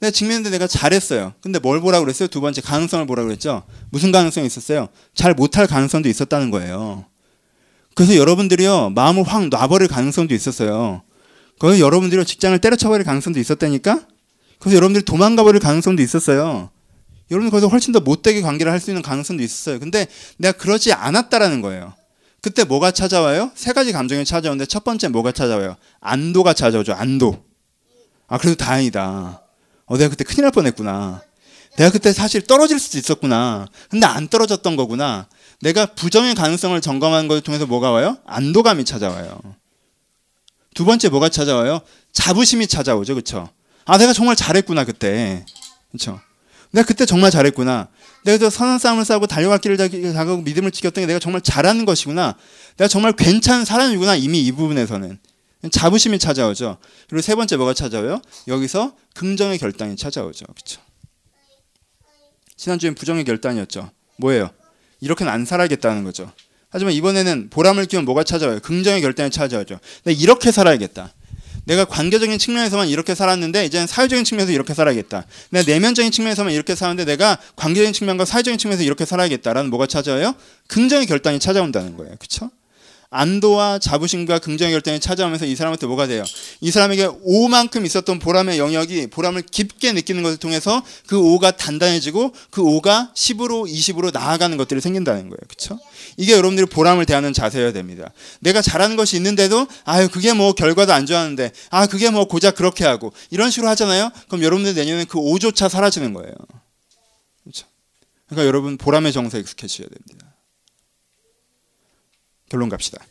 [0.00, 1.34] 내가 직면했는데 내가 잘했어요.
[1.42, 2.28] 근데 뭘 보라고 그랬어요?
[2.28, 3.64] 두 번째 가능성을 보라고 그랬죠.
[3.90, 4.88] 무슨 가능성이 있었어요?
[5.14, 7.04] 잘 못할 가능성도 있었다는 거예요.
[7.94, 11.02] 그래서 여러분들이요 마음을 확 놔버릴 가능성도 있었어요.
[11.58, 14.00] 거기서 여러분들이 직장을 때려쳐버릴 가능성도 있었다니까?
[14.58, 16.70] 그래서 여러분들이 도망가버릴 가능성도 있었어요.
[17.30, 19.78] 여러분 거기서 훨씬 더 못되게 관계를 할 수 있는 가능성도 있었어요.
[19.78, 20.06] 근데
[20.38, 21.92] 내가 그러지 않았다라는 거예요.
[22.40, 23.50] 그때 뭐가 찾아와요?
[23.54, 25.76] 세 가지 감정이 찾아오는데 첫 번째 뭐가 찾아와요?
[26.00, 26.94] 안도가 찾아오죠.
[26.94, 27.44] 안도.
[28.26, 29.42] 아 그래도 다행이다.
[29.90, 31.20] 어 내가 그때 큰일 날 뻔했구나.
[31.76, 33.66] 내가 그때 사실 떨어질 수도 있었구나.
[33.88, 35.26] 근데 안 떨어졌던 거구나.
[35.60, 38.16] 내가 부정의 가능성을 점검하는 것을 통해서 뭐가 와요?
[38.24, 39.40] 안도감이 찾아와요.
[40.74, 41.80] 두 번째 뭐가 찾아와요?
[42.12, 43.14] 자부심이 찾아오죠.
[43.14, 43.50] 그렇죠?
[43.84, 45.44] 아, 내가 정말 잘했구나 그때.
[45.90, 46.20] 그렇죠?
[46.70, 47.88] 내가 그때 정말 잘했구나.
[48.24, 49.76] 내가 저 선한 싸움을 싸고 달려갈 길을
[50.12, 52.36] 다가고 믿음을 지켰던 게 내가 정말 잘하는 것이구나.
[52.76, 54.14] 내가 정말 괜찮은 사람이구나.
[54.14, 55.18] 이미 이 부분에서는
[55.68, 56.78] 자부심이 찾아오죠.
[57.08, 58.22] 그리고 세 번째 뭐가 찾아와요?
[58.48, 60.46] 여기서 긍정의 결단이 찾아오죠.
[60.46, 60.80] 그렇죠?
[62.56, 63.90] 지난주엔 부정의 결단이었죠.
[64.16, 64.50] 뭐예요?
[65.00, 66.30] 이렇게는 안 살아야겠다는 거죠.
[66.70, 68.60] 하지만 이번에는 보람을 끼면 뭐가 찾아와요?
[68.60, 69.80] 긍정의 결단이 찾아오죠.
[70.04, 71.12] 내가 이렇게 살아야겠다.
[71.64, 75.26] 내가 관계적인 측면에서만 이렇게 살았는데 이제는 사회적인 측면에서 이렇게 살아야겠다.
[75.50, 80.34] 내가 내면적인 측면에서만 이렇게 사는데 내가 관계적인 측면과 사회적인 측면에서 이렇게 살아야겠다라는 뭐가 찾아와요?
[80.68, 82.14] 긍정의 결단이 찾아온다는 거예요.
[82.16, 82.50] 그렇죠?
[83.10, 86.24] 안도와 자부심과 긍정의 결단이 찾아오면서 이 사람한테 뭐가 돼요?
[86.60, 92.62] 이 사람에게 오만큼 있었던 보람의 영역이 보람을 깊게 느끼는 것을 통해서 그 오가 단단해지고 그
[92.62, 95.38] 오가 10으로 20으로 나아가는 것들이 생긴다는 거예요.
[95.48, 95.80] 그렇죠?
[96.16, 98.12] 이게 여러분들이 보람을 대하는 자세여야 됩니다.
[98.38, 102.84] 내가 잘하는 것이 있는데도 아유 그게 뭐 결과도 안 좋았는데 아 그게 뭐 고작 그렇게
[102.84, 104.10] 하고 이런 식으로 하잖아요.
[104.28, 106.32] 그럼 여러분들 내년에 그 오조차 사라지는 거예요.
[107.42, 107.66] 그렇죠?
[108.28, 110.29] 그러니까 여러분 보람의 정서에 익숙해져야 됩니다.
[112.50, 113.02] 결론 갑시다.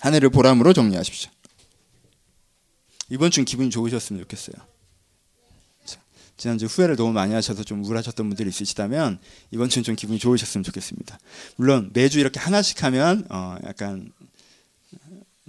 [0.00, 1.32] 한 해를 보람으로 정리하십시오.
[3.10, 4.54] 이번 주는 기분이 좋으셨으면 좋겠어요.
[6.36, 9.18] 지난주 후회를 너무 많이 하셔서 좀 우울하셨던 분들이 있으시다면
[9.50, 11.18] 이번 주는 좀 기분이 좋으셨으면 좋겠습니다.
[11.56, 14.12] 물론 매주 이렇게 하나씩 하면 어 약간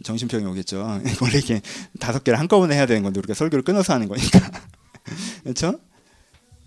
[0.03, 0.77] 정신병이 오겠죠.
[1.21, 1.61] 원래 이렇게
[1.99, 4.39] 다섯 개를 한꺼번에 해야 되는 건데 우리가 설교를 끊어서 하는 거니까.
[5.43, 5.79] 그렇죠?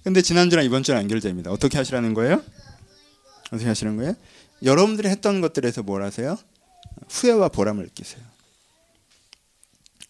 [0.02, 1.50] 근데 지난주랑 이번 주랑 연결됩니다.
[1.52, 2.42] 어떻게 하시라는 거예요?
[3.52, 4.14] 어떻게 하시는 거예요?
[4.62, 6.36] 여러분들이 했던 것들에서 뭘 하세요?
[7.08, 8.22] 후회와 보람을 느끼세요.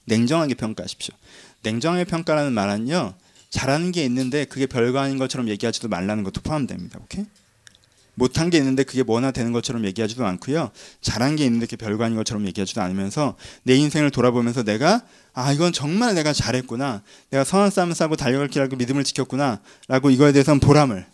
[0.07, 1.15] 냉정하게 평가하십시오.
[1.63, 3.15] 냉정하게 평가라는 말은요.
[3.51, 6.99] 잘하는 게 있는데 그게 별거 아닌 것처럼 얘기하지도 말라는 것도 포함됩니다.
[7.03, 7.27] 오케이?
[8.15, 10.73] 못한 게 있는데 그게 뭐나 되는 것처럼 얘기하지도 않고요.
[11.01, 15.03] 잘한 게 있는데 그게 별거 아닌 것처럼 얘기하지도 않으면서 내 인생을 돌아보면서 내가
[15.35, 17.03] 아 이건 정말 내가 잘했구나.
[17.31, 19.61] 내가 선한 싸움을 싸고 달려갈 길하고 믿음을 지켰구나.
[19.87, 21.07] 라고 이거에 대해서는 보람을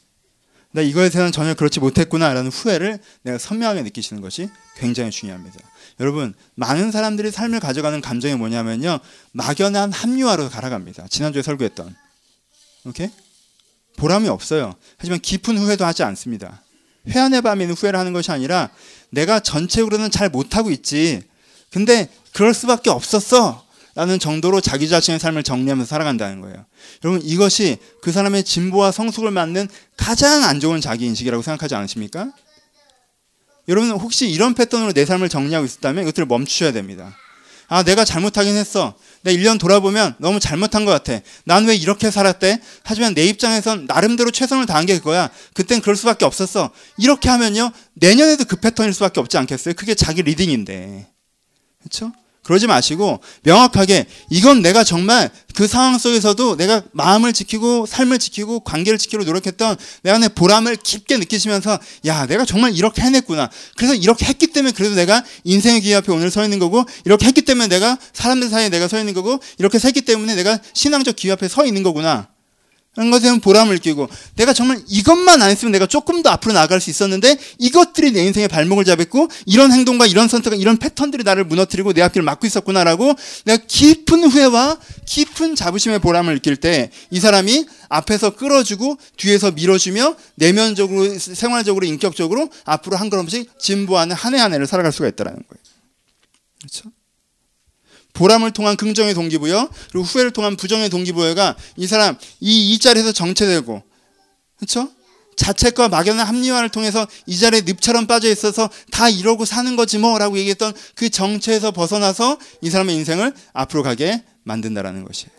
[0.75, 5.57] 나 이거에 대해서는 전혀 그렇지 못했구나라는 후회를 내가 선명하게 느끼시는 것이 굉장히 중요합니다.
[6.01, 8.99] 여러분 많은 사람들이 삶을 가져가는 감정이 뭐냐면요
[9.31, 11.07] 막연한 합리화로 갈아갑니다.
[11.09, 11.95] 지난주에 설교했던
[12.87, 13.09] 오케이
[13.97, 14.75] 보람이 없어요.
[14.99, 16.61] 하지만 깊은 후회도 하지 않습니다.
[17.09, 18.71] 회한의 밤에는 후회를 하는 것이 아니라
[19.11, 21.23] 내가 전체적으로는 잘 못하고 있지.
[21.71, 23.64] 근데 그럴 수밖에 없었어.
[23.95, 26.67] 라는 정도로 자기 자신의 삶을 정리하면서 살아간다는 거예요.
[27.05, 32.33] 여러분 이것이 그 사람의 진보와 성숙을 맞는 가장 안 좋은 자기 인식이라고 생각하지 않으십니까?
[33.69, 37.17] 여러분 혹시 이런 패턴으로 내 삶을 정리하고 있었다면 이것들을 멈추셔야 됩니다.
[37.67, 38.95] 아, 내가 잘못하긴 했어.
[39.23, 41.21] 내 1년 돌아보면 너무 잘못한 것 같아.
[41.45, 42.61] 난 왜 이렇게 살았대?
[42.83, 45.31] 하지만 내 입장에선 나름대로 최선을 다한 게 그거야.
[45.55, 46.71] 그땐 그럴 수밖에 없었어.
[46.99, 47.71] 이렇게 하면요.
[47.95, 49.75] 내년에도 그 패턴일 수밖에 없지 않겠어요?
[49.75, 51.07] 그게 자기 리딩인데.
[51.81, 52.13] 그렇죠?
[52.45, 58.99] 그러지 마시고 명확하게 이건 내가 정말 그 상황 속에서도 내가 마음을 지키고 삶을 지키고 관계를
[58.99, 63.51] 지키려 노력했던 내 안에 보람을 깊게 느끼시면서 야 내가 정말 이렇게 해냈구나.
[63.77, 67.43] 그래서 이렇게 했기 때문에 그래도 내가 인생의 기 앞에 오늘 서 있는 거고 이렇게 했기
[67.43, 71.49] 때문에 내가 사람들 사이에 내가 서 있는 거고 이렇게 했기 때문에 내가 신앙적 기 앞에
[71.49, 72.29] 서 있는 거구나
[72.97, 76.91] 하는 것에 보람을 느끼고 내가 정말 이것만 안 했으면 내가 조금 더 앞으로 나아갈 수
[76.91, 82.03] 있었는데 이것들이 내 인생의 발목을 잡았고 이런 행동과 이런 선택과 이런 패턴들이 나를 무너뜨리고 내
[82.03, 83.15] 앞길을 막고 있었구나라고
[83.45, 91.19] 내가 깊은 후회와 깊은 자부심의 보람을 느낄 때 이 사람이 앞에서 끌어주고 뒤에서 밀어주며 내면적으로
[91.19, 95.63] 생활적으로 인격적으로 앞으로 한 걸음씩 진보하는 한 해 한 해를 살아갈 수가 있다는 거예요.
[96.61, 96.91] 그렇죠?
[98.15, 103.83] 보람을 통한 긍정의 동기부여 그리고 후회를 통한 부정의 동기부여가 이 사람 이 이 자리에서 정체되고
[104.57, 104.91] 그렇죠?
[105.37, 110.73] 자책과 막연한 합리화를 통해서 이 자리에 늪처럼 빠져 있어서 다 이러고 사는 거지 뭐라고 얘기했던
[110.95, 115.31] 그 정체에서 벗어나서 이 사람의 인생을 앞으로 가게 만든다라는 것이에요.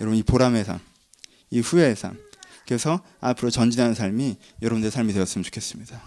[0.00, 0.80] 여러분 이 보람의 삶,
[1.50, 2.18] 이 후회의 삶,
[2.66, 6.02] 그래서 앞으로 전진하는 삶이 여러분들의 삶이 되었으면 좋겠습니다.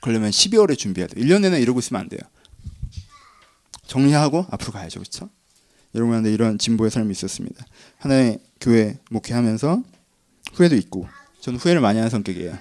[0.00, 1.24] 그러려면 12월에 준비해야 돼요.
[1.24, 2.20] 1년 내내 이러고 있으면 안 돼요.
[3.86, 5.00] 정리하고 앞으로 가야죠.
[5.00, 5.28] 그렇죠?
[5.94, 7.64] 여러분한테 이런 진보의 삶이 있었습니다.
[7.98, 9.82] 하나의 교회 목회하면서
[10.54, 11.08] 후회도 있고
[11.40, 12.58] 저는 후회를 많이 하는 성격이에요.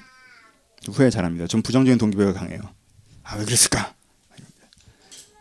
[0.92, 1.48] 후회 잘합니다.
[1.48, 2.62] 전 부정적인 동기부여가 강해요.
[3.24, 3.94] 아 왜 그랬을까?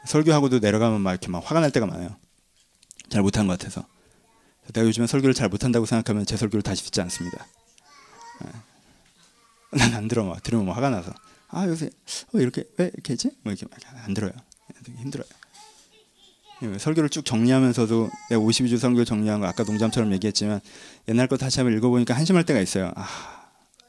[0.07, 2.17] 설교하고도 내려가면 막 이렇게 막 화가 날 때가 많아요.
[3.09, 3.87] 잘 못한 것 같아서.
[4.73, 7.47] 내가 요즘에 설교를 잘 못한다고 생각하면 제 설교를 다시 듣지 않습니다.
[8.45, 9.79] 예.
[9.79, 11.13] 난안 들어 막 들으면 막 화가 나서
[11.49, 11.87] 아 요새
[12.35, 13.31] 어, 이렇게 왜 이렇게 했지?
[13.43, 13.67] 뭐 이렇게
[14.05, 14.33] 안 들어요.
[14.99, 15.27] 힘들어요.
[16.63, 20.61] 예, 설교를 쭉 정리하면서도 내가 52주 설교 정리한 거 아까 농담처럼 얘기했지만
[21.09, 22.93] 옛날 거 다시 한번 읽어보니까 한심할 때가 있어요.
[22.95, 23.07] 아,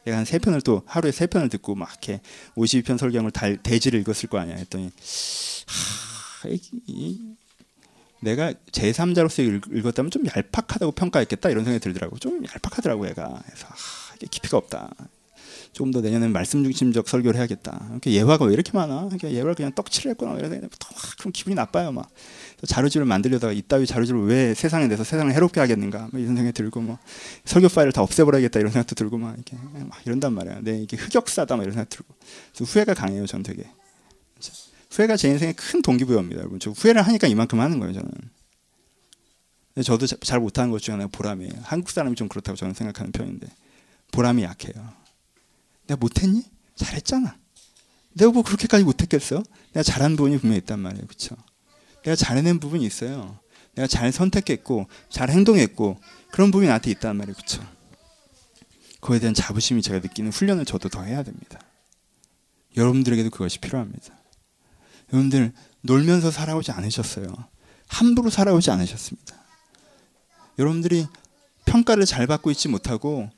[0.05, 2.21] 내가 한 세 편을 또 하루에 세 편을 듣고 막 이렇게
[2.55, 4.91] 52편 설교한 걸 대지를 읽었을 거 아니야 했더니
[5.67, 7.19] 하, 이, 이,
[8.21, 12.17] 내가 제3자로서 읽었다면 좀 얄팍하다고 평가했겠다 이런 생각이 들더라고.
[12.19, 13.41] 좀 얄팍하더라고 얘가.
[13.45, 14.93] 그래서 아, 이게 깊이가 없다.
[15.73, 17.87] 조금 더 내년에 말씀 중심적 설교를 해야겠다.
[17.91, 19.05] 이렇게 예화가 왜 이렇게 많아?
[19.05, 20.35] 그러니까 예화를 그냥 떡칠을 했구나.
[20.35, 20.55] 이래서
[21.17, 22.09] 그럼 기분이 나빠요 막.
[22.65, 26.99] 자료집을 만들려다가 이따위 자료집을 왜 세상에 내서 세상을 해롭게 하겠는가 뭐 이런 생각이 들고 뭐
[27.43, 30.59] 설교 파일을 다 없애버려야겠다 이런 생각도 들고 막 이렇게 막 이런단 말이야.
[30.61, 32.13] 내 이게 흑역사다 막 이런 생각 들고
[32.53, 33.25] 그래서 후회가 강해요.
[33.25, 33.65] 전 되게
[34.91, 36.39] 후회가 제 인생의 큰 동기부여입니다.
[36.39, 37.93] 여러분 저 후회를 하니까 이만큼 하는 거예요.
[37.95, 38.11] 저는.
[39.83, 41.51] 저도 잘 못하는 것 중에 하나가 보람이에요.
[41.63, 43.47] 한국 사람이 좀 그렇다고 저는 생각하는 편인데
[44.11, 45.02] 보람이 약해요.
[45.87, 46.43] 내가 못했니?
[46.75, 47.37] 잘했잖아.
[48.13, 49.43] 내가 뭐 그렇게까지 못했겠어?
[49.73, 51.05] 내가 잘한 부분이 분명히 있단 말이에요.
[51.07, 51.35] 그렇죠?
[52.03, 53.39] 내가 잘해낸 부분이 있어요.
[53.75, 55.99] 내가 잘 선택했고 잘 행동했고
[56.31, 57.35] 그런 부분이 나한테 있단 말이에요.
[57.35, 57.63] 그렇죠?
[58.99, 61.59] 그거에 대한 자부심이 제가 느끼는 훈련을 저도 더 해야 됩니다.
[62.77, 64.15] 여러분들에게도 그것이 필요합니다.
[65.11, 67.27] 여러분들 놀면서 살아오지 않으셨어요.
[67.87, 69.35] 함부로 살아오지 않으셨습니다.
[70.57, 71.07] 여러분들이
[71.65, 73.29] 평가를 잘 받고 있지 못하고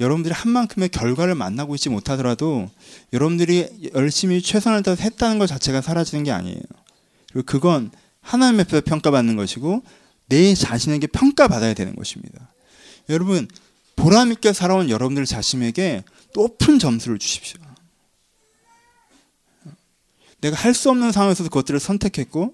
[0.00, 2.70] 여러분들이 한 만큼의 결과를 만나고 있지 못하더라도
[3.12, 6.60] 여러분들이 열심히 최선을 다해 했다는 것 자체가 사라지는 게 아니에요.
[7.32, 7.90] 그리고 그건
[8.20, 9.82] 하나님 앞에서 평가받는 것이고
[10.28, 12.52] 내 자신에게 평가받아야 되는 것입니다.
[13.08, 13.48] 여러분
[13.94, 17.60] 보람 있게 살아온 여러분들 자신에게 높은 점수를 주십시오.
[20.40, 22.52] 내가 할 수 없는 상황에서도 그것들을 선택했고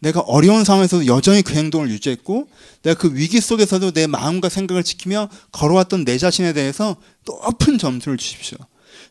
[0.00, 2.48] 내가 어려운 상황에서도 여전히 그 행동을 유지했고
[2.82, 6.96] 내가 그 위기 속에서도 내 마음과 생각을 지키며 걸어왔던 내 자신에 대해서
[7.26, 8.58] 높은 점수를 주십시오.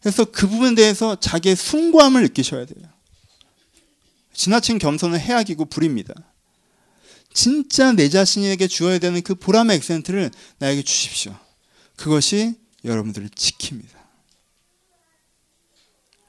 [0.01, 2.85] 그래서 그 부분에 대해서 자기의 숭고함을 느끼셔야 돼요.
[4.33, 6.13] 지나친 겸손은 해악이고 불입니다.
[7.33, 11.35] 진짜 내 자신에게 주어야 되는 그 보람의 액센트를 나에게 주십시오.
[11.95, 13.99] 그것이 여러분들을 지킵니다.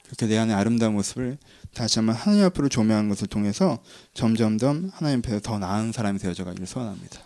[0.03, 1.37] 그렇게 내 안의 아름다운 모습을
[1.73, 3.79] 다시 한번 하나님 앞으로 조명한 것을 통해서
[4.13, 7.19] 점점점 하나님 앞에서 더 나은 사람이 되어져 가기를 소원합니다.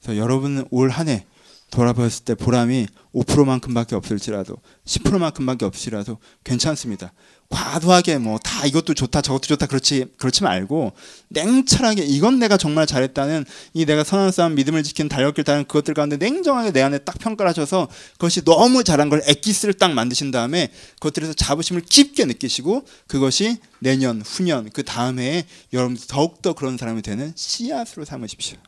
[0.00, 1.26] 그래서 여러분은 올 한 해
[1.70, 7.12] 돌아보았을 때 보람이 5%만큼밖에 없을지라도 10%만큼밖에 없을지라도 괜찮습니다.
[7.48, 10.92] 과도하게 뭐 다 이것도 좋다 저것도 좋다 그렇지 그렇지 말고
[11.28, 13.44] 냉철하게 이건 내가 정말 잘했다는
[13.74, 17.50] 이 내가 선한 싸움 믿음을 지키는 달력길 다는 그것들 가운데 냉정하게 내 안에 딱 평가를
[17.50, 24.22] 하셔서 그것이 너무 잘한 걸 엑기스를 딱 만드신 다음에 그것들에서 자부심을 깊게 느끼시고 그것이 내년
[24.22, 28.58] 후년 그 다음 해에 여러분 더욱더 그런 사람이 되는 씨앗으로 삼으십시오.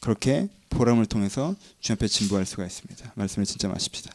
[0.00, 3.12] 그렇게 보람을 통해서 주 앞에 진보할 수가 있습니다.
[3.14, 4.12] 말씀을 진짜 마십시다.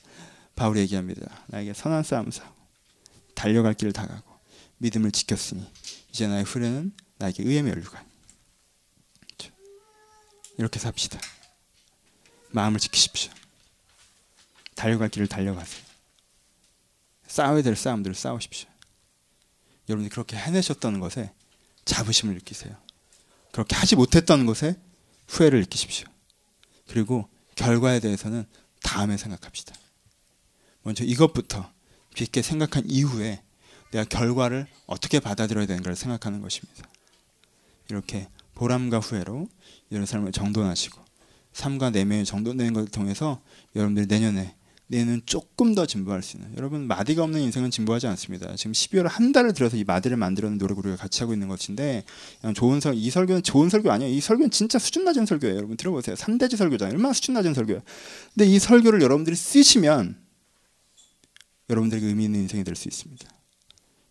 [0.55, 1.25] 바울이 얘기합니다.
[1.47, 2.58] 나에게 선한 싸움 싸고
[3.39, 4.37] 달려갈 길을 다 가고
[4.79, 5.65] 믿음을 지켰으니
[6.09, 8.05] 이제 나의 후레는 나에게 의의 멸류관.
[9.21, 9.55] 그렇죠?
[10.57, 11.21] 이렇게 삽시다.
[12.49, 13.31] 마음을 지키십시오.
[14.75, 15.81] 달려갈 길을 달려가세요.
[17.27, 18.67] 싸워야 될 싸움들을 싸우십시오.
[19.87, 21.31] 여러분이 그렇게 해내셨다는 것에
[21.85, 22.75] 자부심을 느끼세요.
[23.53, 24.77] 그렇게 하지 못했던 것에
[25.29, 26.09] 후회를 느끼십시오.
[26.87, 28.45] 그리고 결과에 대해서는
[28.83, 29.73] 다음에 생각합시다.
[30.81, 31.71] 먼저 이것부터
[32.15, 33.41] 깊게 생각한 이후에
[33.91, 36.87] 내가 결과를 어떻게 받아들여야 되는가를 생각하는 것입니다.
[37.89, 39.47] 이렇게 보람과 후회로
[39.89, 41.01] 이런 삶을 정돈하시고
[41.53, 43.41] 삶과 내면을 정돈되는 것을 통해서
[43.75, 44.55] 여러분들 내년에
[44.91, 48.55] 내는 조금 더 진보할 수 있는 여러분 마디가 없는 인생은 진보하지 않습니다.
[48.55, 52.03] 지금 12월 한 달을 들여서 이 마디를 만들어낸 노력 우리가 같이 하고 있는 것인데
[52.55, 54.11] 좋은 설, 이 설교는 좋은 설교 아니에요.
[54.11, 55.57] 이 설교는 진짜 수준 낮은 설교예요.
[55.57, 56.15] 여러분 들어보세요.
[56.15, 56.95] 3대지 설교잖아요.
[56.95, 57.81] 얼마나 수준 낮은 설교예요.
[58.33, 60.17] 근데 이 설교를 여러분들이 쓰시면
[61.69, 63.27] 여러분들에게 의미 있는 인생이 될 수 있습니다.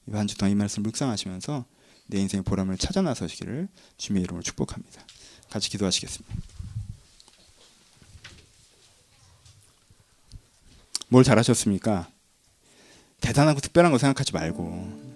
[0.08, 1.64] 이번 주 동안 이 말씀 묵상하시면서
[2.06, 5.02] 내 인생의 보람을 찾아 나서시기를 주님의 이름으로 축복합니다.
[5.50, 6.34] 같이 기도하시겠습니다.
[11.08, 12.08] 뭘 잘하셨습니까?
[13.20, 15.08] 대단하고 특별한 거 생각하지 말고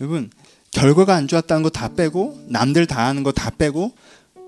[0.00, 0.30] 여러분
[0.72, 3.94] 결과가 안 좋았다는 거 다 빼고 남들 다 하는 거 다 빼고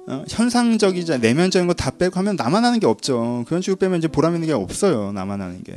[0.09, 3.45] 어, 현상적이자 내면적인 거 다 빼고 하면 나만 하는 게 없죠.
[3.47, 5.13] 그런 식으로 빼면 이제 보람 있는 게 없어요.
[5.13, 5.77] 나만 하는 게.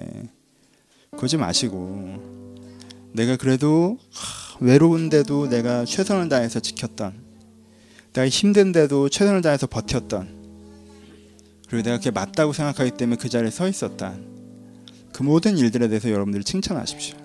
[1.19, 7.13] 그러지 마시고 내가 그래도 하, 외로운데도 내가 최선을 다해서 지켰던
[8.13, 10.39] 내가 힘든데도 최선을 다해서 버텼던
[11.67, 14.39] 그리고 내가 그게 맞다고 생각하기 때문에 그 자리에 서 있었던
[15.11, 17.17] 그 모든 일들에 대해서 여러분들이 칭찬하십시오.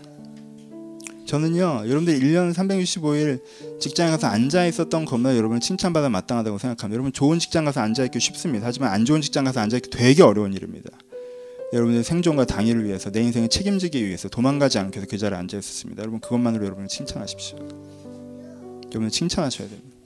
[1.27, 3.41] 저는요, 여러분들 1년 365일
[3.81, 6.95] 직장에 가서 앉아 있었던 것보다 여러분 칭찬받아 마땅하다고 생각합니다.
[6.95, 8.67] 여러분 좋은 직장 가서 앉아 있기 쉽습니다.
[8.67, 10.91] 하지만 안 좋은 직장 가서 앉아 있기 되게 어려운 일입니다.
[11.73, 16.03] 여러분의 생존과 당일을 위해서 내 인생을 책임지기 위해서 도망가지 않기 위해서 그 자리에 앉아 있었습니다.
[16.03, 17.59] 여러분 그것만으로 여러분을 칭찬하십시오.
[18.93, 19.97] 여러분 칭찬하셔야 됩니다.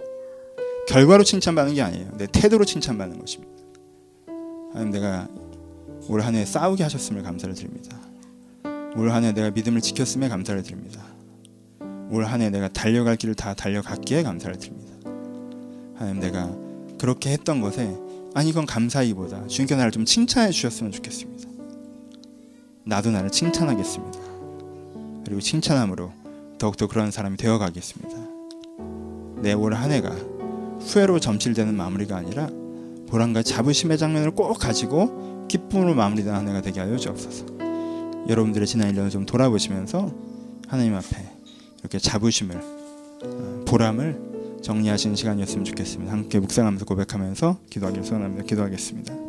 [0.89, 2.11] 결과로 칭찬받는 게 아니에요.
[2.17, 3.53] 내 태도로 칭찬받는 것입니다.
[4.73, 5.29] 하나님 내가
[6.09, 7.99] 올 한해 싸우게 하셨음을 감사를 드립니다.
[8.97, 11.03] 올 한해 내가 믿음을 지켰음에 감사를 드립니다.
[12.11, 14.95] 올 한해 내가 달려갈 길을 다 달려갔기에 감사를 드립니다.
[15.97, 16.51] 하나님 내가
[16.99, 17.95] 그렇게 했던 것에
[18.35, 21.48] 아니 이건 감사이보다 주님께 나를 좀 칭찬해 주셨으면 좋겠습니다.
[22.89, 24.19] 나도 나를 칭찬하겠습니다.
[25.25, 26.11] 그리고 칭찬함으로
[26.59, 28.17] 더욱더 그런 사람이 되어 가겠습니다.
[29.43, 30.11] 내 올 한 해가
[30.81, 32.49] 후회로 점칠되는 마무리가 아니라
[33.09, 37.47] 보람과 자부심의 장면을 꼭 가지고 기쁨으로 마무리되는 한 해가 되게 하여 주옵소서.
[38.29, 40.11] 여러분들의 지난 1년을 좀 돌아보시면서
[40.67, 41.29] 하나님 앞에
[41.81, 42.57] 이렇게 자부심을
[43.25, 46.13] 어, 보람을 정리하시는 시간이었으면 좋겠습니다.
[46.13, 48.45] 함께 묵상하면서 고백하면서 기도하기를 소원합니다.
[48.45, 49.28] 기도하겠습니다.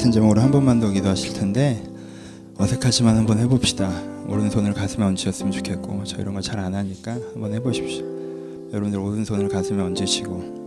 [0.00, 1.84] 같은 제목으로 한 번만 더 기도하실 텐데
[2.56, 3.92] 어색하지만 한번 해봅시다.
[4.28, 8.02] 오른손을 가슴에 얹으셨으면 좋겠고 저 이런 거 잘 안 하니까 한번 해보십시오.
[8.72, 10.60] 여러분들 오른손을 가슴에 얹으시고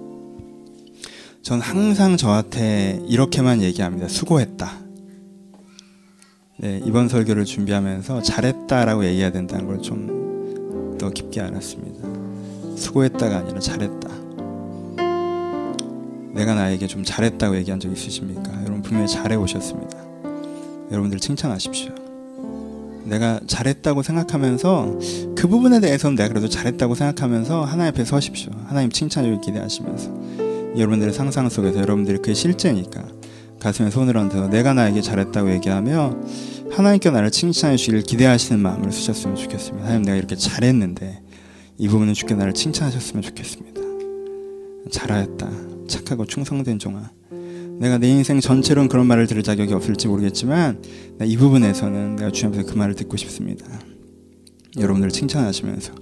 [1.41, 4.07] 전 항상 저한테 이렇게만 얘기합니다.
[4.07, 4.71] 수고했다.
[6.59, 10.21] 네, 이번 설교를 준비하면서 잘했다라고 얘기해야 된다는 걸 좀
[10.99, 12.07] 더 깊게 알았습니다.
[12.77, 14.09] 수고했다가 아니라 잘했다.
[16.34, 18.63] 내가 나에게 좀 잘했다고 얘기한 적 있으십니까?
[18.94, 19.98] 분명히 잘해 오셨습니다.
[20.91, 21.91] 여러분들 칭찬하십시오.
[23.06, 25.00] 내가 잘했다고 생각하면서
[25.36, 28.52] 그 부분에 대해서는 내가 그래도 잘했다고 생각하면서 하나님 앞에 서십시오.
[28.68, 33.04] 하나님 칭찬을 기대하시면서 여러분들의 상상 속에서 여러분들이 그게 실제니까
[33.60, 36.16] 가슴에 손을 얹어서 내가 나에게 잘했다고 얘기하며
[36.72, 39.86] 하나님께 나를 칭찬해 주기를 기대하시는 마음으로 쓰셨으면 좋겠습니다.
[39.86, 41.24] 하나님 내가 이렇게 잘했는데
[41.80, 43.82] 이 부분은 주께 나를 칭찬하셨으면 좋겠습니다.
[44.91, 45.50] 잘하였다.
[45.88, 47.22] 착하고 충성된 종아.
[47.80, 50.82] 내가 내 인생 전체로는 그런 말을 들을 자격이 없을지 모르겠지만
[51.24, 53.65] 이 부분에서는 내가 주님 앞에서 그 말을 듣고 싶습니다.
[54.78, 55.93] 여러분들 칭찬하시면서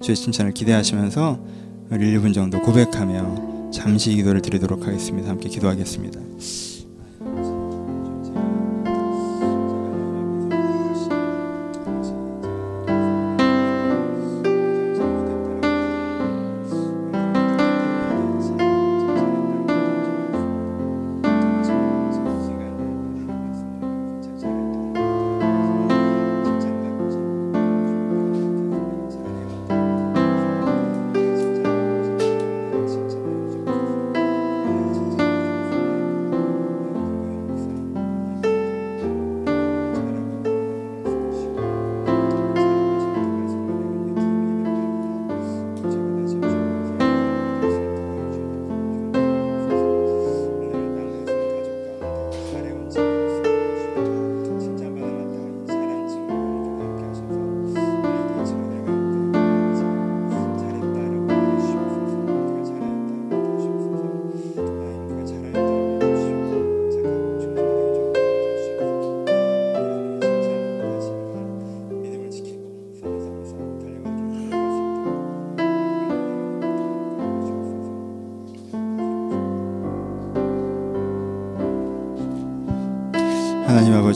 [0.00, 1.44] 주의 칭찬을 기대하시면서
[1.92, 5.28] 1, 2분 정도 고백하며 잠시 기도를 드리도록 하겠습니다.
[5.28, 6.20] 함께 기도하겠습니다.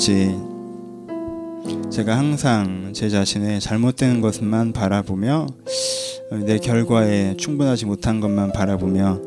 [0.05, 0.37] 아버지,
[1.89, 5.47] 제가 항상 제 자신의 잘못된 것만 바라보며
[6.45, 9.19] 내 결과에 충분하지 못한 것만 바라보며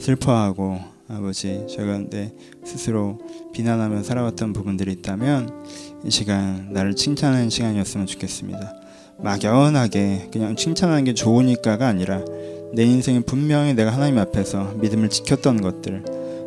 [0.00, 2.32] 슬퍼하고 아버지 제가 내
[2.64, 3.20] 스스로
[3.52, 5.48] 비난하며 살아왔던 부분들이 있다면
[6.04, 8.74] 이 시간 나를 칭찬하는 시간이었으면 좋겠습니다.
[9.22, 12.20] 막연하게 그냥 칭찬하는 게 좋으니까가 아니라
[12.74, 16.02] 내 인생에 분명히 내가 하나님 앞에서 믿음을 지켰던 것들,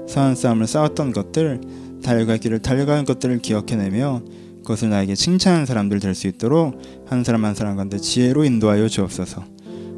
[0.09, 1.61] 선한 싸움을 싸웠던 것들
[2.04, 4.22] 달려갈 길을 달려가는 것들을 기억해내며
[4.64, 9.43] 그것을 나에게 칭찬하는 사람들 될 수 있도록 한 사람 한 사람 가운데 지혜로 인도하여 주옵소서.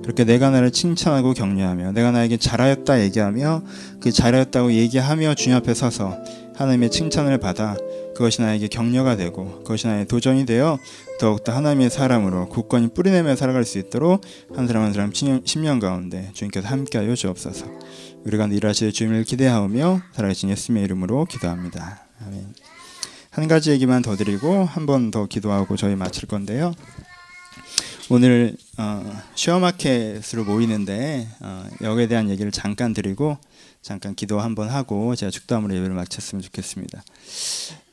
[0.04, 3.64] 그렇게 내가 나를 칭찬하고 격려하며 내가 나에게 잘하였다 얘기하며
[4.00, 6.18] 그 잘하였다고 얘기하며 주님 앞에 서서
[6.56, 7.76] 하나님의 칭찬을 받아
[8.16, 10.80] 그것이 나에게 격려가 되고 그것이 나의 도전이 되어
[11.20, 14.22] 더욱더 하나님의 사람으로 굳건히 뿌리내며 살아갈 수 있도록
[14.56, 17.66] 한 사람 한 사람 심령 가운데 주님께서 함께하여 주옵소서.
[18.26, 22.06] 우리가 일하실 주님을 기대하며 살아계신 예수님의 이름으로 기도합니다.
[22.26, 22.54] 아멘.
[23.32, 26.74] 한 가지 얘기만 더 드리고 한 번 더 기도하고 저희 마칠 건데요.
[28.10, 33.38] 오늘 어, 쉐어마켓으로 모이는데 어, 여기에 대한 얘기를 잠깐 드리고
[33.82, 37.04] 잠깐 기도 한번 하고 제가 축도함으로 예배를 마쳤으면 좋겠습니다.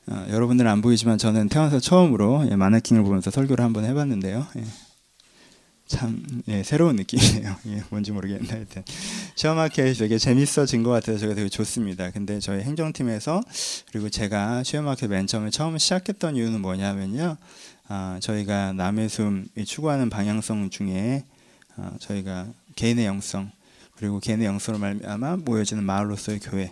[0.08, 4.46] 어, 여러분들은 안 보이지만 저는 태어나서 처음으로 예, 마네킹을 보면서 설교를 한번 해봤는데요.
[4.56, 4.64] 예.
[5.88, 7.56] 참 예, 새로운 느낌이에요.
[7.68, 8.84] 예, 뭔지 모르겠는데 하여튼
[9.34, 12.10] 시험학회 되게 재밌어진 것 같아서 제가 되게 좋습니다.
[12.10, 13.40] 근데 저희 행정팀에서
[13.90, 17.36] 그리고 제가 시험학회 맨 처음에 처음 시작했던 이유는 뭐냐면요.
[17.88, 21.24] 아, 저희가 남의 숨이 추구하는 방향성 중에
[21.76, 23.50] 아, 저희가 개인의 영성
[23.96, 26.70] 그리고 개인의 영성으로 말미암아 모여지는 마을로서의 교회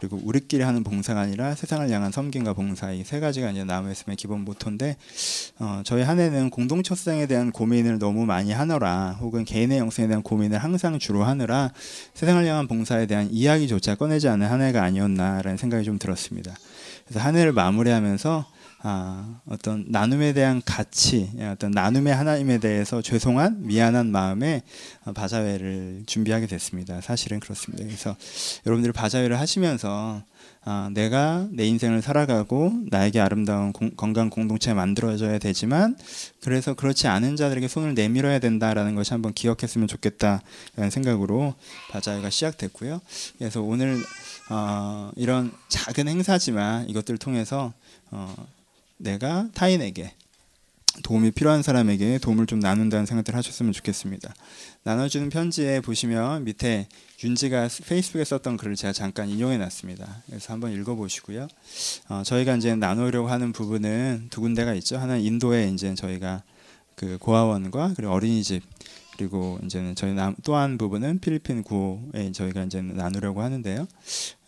[0.00, 4.40] 그리고 우리끼리 하는 봉사가 아니라 세상을 향한 섬김과 봉사 이 세 가지가 이제 나무의씀의 기본
[4.44, 4.96] 모토인데
[5.58, 10.22] 어, 저희 한 해는 공동체 성에 대한 고민을 너무 많이 하느라 혹은 개인의 영성에 대한
[10.22, 11.70] 고민을 항상 주로 하느라
[12.14, 16.54] 세상을 향한 봉사에 대한 이야기조차 꺼내지 않은 한 해가 아니었나라는 생각이 좀 들었습니다.
[17.06, 18.46] 그래서 한 해를 마무리하면서
[18.82, 24.62] 아, 어떤 나눔에 대한 가치, 어떤 나눔의 하나님에 대해서 죄송한 미안한 마음에
[25.14, 27.02] 바자회를 준비하게 됐습니다.
[27.02, 27.84] 사실은 그렇습니다.
[27.84, 28.16] 그래서
[28.66, 30.22] 여러분들 바자회를 하시면서
[30.64, 35.96] 아, 내가 내 인생을 살아가고 나에게 아름다운 공, 건강 공동체 만들어져야 되지만
[36.42, 41.54] 그래서 그렇지 않은 자들에게 손을 내밀어야 된다라는 것이 한번 기억했으면 좋겠다라는 생각으로
[41.90, 43.00] 바자회가 시작됐고요.
[43.38, 44.02] 그래서 오늘
[44.50, 47.72] 어, 이런 작은 행사지만 이것들을 통해서
[48.10, 48.34] 어,
[49.00, 50.12] 내가 타인에게
[51.02, 54.34] 도움이 필요한 사람에게 도움을 좀 나눈다는 생각들 하셨으면 좋겠습니다.
[54.82, 56.88] 나눠주는 편지에 보시면 밑에
[57.22, 60.22] 윤지가 페이스북에 썼던 글을 제가 잠깐 인용해 놨습니다.
[60.26, 61.48] 그래서 한번 읽어보시고요.
[62.08, 64.98] 어, 저희가 이제 나누려고 하는 부분은 두 군데가 있죠.
[64.98, 66.42] 하나는 인도에 이제 저희가
[66.96, 68.62] 그 고아원과 그리고 어린이집
[69.16, 73.86] 그리고 이제는 저희 또한 부분은 필리핀 구에 저희가 이제 나누려고 하는데요.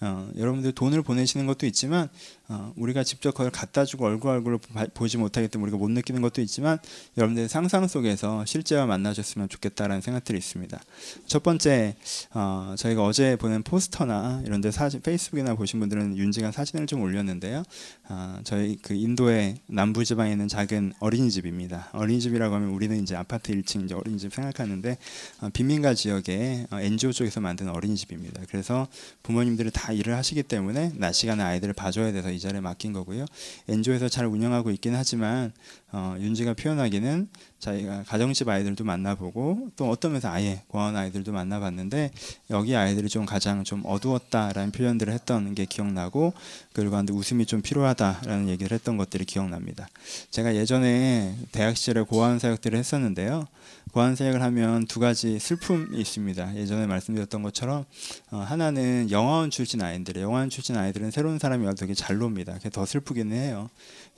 [0.00, 2.08] 어, 여러분들 돈을 보내시는 것도 있지만
[2.52, 4.60] 어, 우리가 직접 그걸 갖다 주고 얼굴 얼굴로
[4.92, 6.78] 보지 못하기 때문에 우리가 못 느끼는 것도 있지만
[7.16, 10.78] 여러분들 상상 속에서 실제와 만나셨으면 좋겠다라는 생각들이 있습니다.
[11.26, 11.96] 첫 번째
[12.34, 17.62] 어, 저희가 어제 보낸 포스터나 이런데 사진 페이스북이나 보신 분들은 윤지가 사진을 좀 올렸는데요.
[18.10, 21.88] 어, 저희 그 인도의 남부 지방에 있는 작은 어린이집입니다.
[21.92, 24.98] 어린이집이라고 하면 우리는 이제 아파트 1층 이제 어린이집 생각하는데
[25.40, 28.42] 어, 빈민가 지역의 어, NGO 쪽에서 만든 어린이집입니다.
[28.50, 28.88] 그래서
[29.22, 33.24] 부모님들이 다 일을 하시기 때문에 낮 시간에 아이들을 봐줘야 돼서 이 자리에 맡긴 거고요.
[33.68, 35.52] 엔조에서 잘 운영하고 있긴 하지만
[35.92, 37.28] 어, 윤지가 표현하기는
[37.60, 42.10] 자기가 가정집 아이들도 만나보고 또 어떤 면에서 아예 고아원 아이들도 만나봤는데
[42.50, 46.32] 여기 아이들이 좀 가장 좀 어두웠다라는 표현들을 했던 게 기억나고
[46.72, 49.86] 그리고 한데 웃음이 좀 필요하다라는 얘기를 했던 것들이 기억납니다.
[50.30, 53.46] 제가 예전에 대학 시절에 고아원 사역들을 했었는데요.
[53.90, 56.56] 고아원 사역을 하면 두 가지 슬픔이 있습니다.
[56.56, 57.84] 예전에 말씀드렸던 것처럼
[58.30, 62.54] 어, 하나는 영화원 출신 아이들, 영화원 출신 아이들은 새로운 사람이 와도 되게 잘 놉니다.
[62.54, 63.68] 그게 더 슬프기는 해요.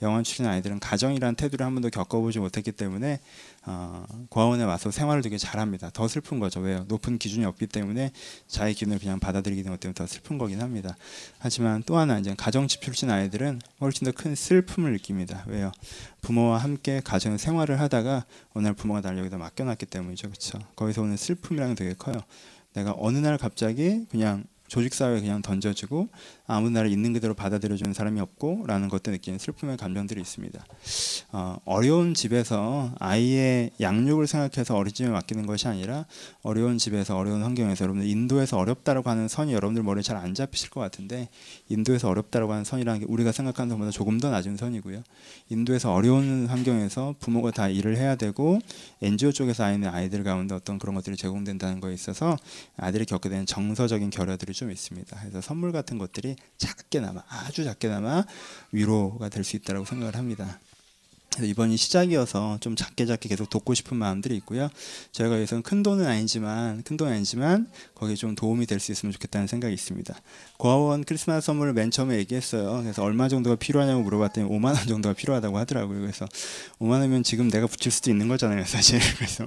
[0.01, 3.19] 영원 출신 아이들은 가정이라는 태도를 한 번도 겪어보지 못했기 때문에
[3.65, 5.89] 어, 고아원에 와서 생활을 되게 잘합니다.
[5.91, 6.59] 더 슬픈 거죠.
[6.59, 6.85] 왜요?
[6.87, 8.11] 높은 기준이 없기 때문에
[8.47, 10.97] 자기 기준을 그냥 받아들이기 때문에 더 슬픈 거긴 합니다.
[11.39, 15.43] 하지만 또 하나 이제 가정집 출신 아이들은 훨씬 더 큰 슬픔을 느낍니다.
[15.47, 15.71] 왜요?
[16.21, 20.29] 부모와 함께 가정 생활을 하다가 어느 날 부모가 날 여기다 맡겨놨기 때문이죠.
[20.29, 20.59] 그렇죠?
[20.75, 22.15] 거기서 오는 슬픔이랑 되게 커요.
[22.73, 26.09] 내가 어느 날 갑자기 그냥 조직 사회에 그냥 던져지고
[26.47, 30.65] 아무 나라 있는 그대로 받아들여주는 사람이 없고라는 것도 느끼는 슬픔의 감정들이 있습니다.
[31.31, 36.05] 어, 어려운 집에서 아이의 양육을 생각해서 어린이집에 맡기는 것이 아니라
[36.41, 40.79] 어려운 집에서 어려운 환경에서 여러분들 인도에서 어렵다라고 하는 선이 여러분들 머리에 잘 안 잡히실 것
[40.79, 41.27] 같은데
[41.67, 45.03] 인도에서 어렵다라고 하는 선이라는 게 우리가 생각하는 것보다 조금 더 낮은 선이고요.
[45.49, 48.59] 인도에서 어려운 환경에서 부모가 다 일을 해야 되고
[49.01, 52.37] NGO 쪽에서 아이는 아이들 가운데 어떤 그런 것들이 제공된다는 거에 있어서
[52.77, 55.17] 아이들이 겪게 되는 정서적인 결여들이 좀 있습니다.
[55.19, 58.23] 그래서 선물 같은 것들이 작게나마 아주 작게나마
[58.71, 60.59] 위로가 될 수 있다고 생각을 합니다.
[61.43, 64.69] 이번이 시작이어서 좀 작게 작게 계속 돕고 싶은 마음들이 있고요.
[65.11, 69.47] 저희가 여기서는 큰 돈은 아니지만 큰 돈은 아니지만 거기에 좀 도움이 될 수 있으면 좋겠다는
[69.47, 70.13] 생각이 있습니다.
[70.57, 72.81] 고아원 크리스마스 선물을 맨 처음에 얘기했어요.
[72.83, 76.01] 그래서 얼마 정도가 필요하냐고 물어봤더니 5만 원 정도가 필요하다고 하더라고요.
[76.01, 76.25] 그래서
[76.79, 78.99] 5만 원이면 지금 내가 붙일 수도 있는 거잖아요, 사실.
[79.17, 79.45] 그래서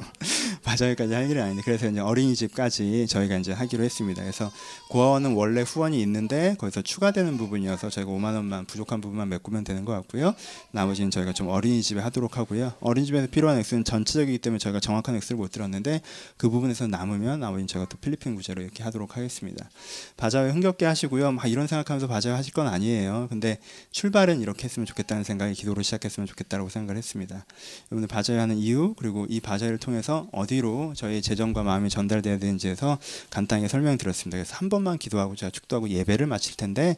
[0.65, 4.23] 바자회까지 할 일은 아닌데 그래서 이제 어린이집까지 저희가 이제 하기로 했습니다.
[4.23, 4.51] 그래서
[4.91, 9.93] 고아원은 원래 후원이 있는데 거기서 추가되는 부분이어서 저희가 5만 원만 부족한 부분만 메꾸면 되는 것
[9.93, 10.35] 같고요.
[10.73, 12.73] 나머지는 저희가 좀 어린이 집에 하도록 하고요.
[12.81, 16.01] 어린이집에서 필요한 액수는 전체적이기 때문에 저희가 정확한 액수를 못 들었는데
[16.37, 19.69] 그 부분에서 남으면 나머지는 저희가 또 필리핀 구제로 이렇게 하도록 하겠습니다.
[20.17, 21.33] 바자회 흥겹게 하시고요.
[21.33, 23.27] 막 이런 생각하면서 바자회 하실 건 아니에요.
[23.29, 23.59] 근데
[23.91, 27.45] 출발은 이렇게 했으면 좋겠다는 생각이 기도로 시작했으면 좋겠다고 생각을 했습니다.
[27.91, 32.99] 여러분들 바자회 하는 이유 그리고 이 바자회를 통해서 어디로 저희 재정과 마음이 전달돼야 되는지에서
[33.31, 34.37] 간단하게 설명드렸습니다.
[34.37, 36.97] 그래서 한 번만 기도하고 제가 축도하고 예배를 마칠 텐데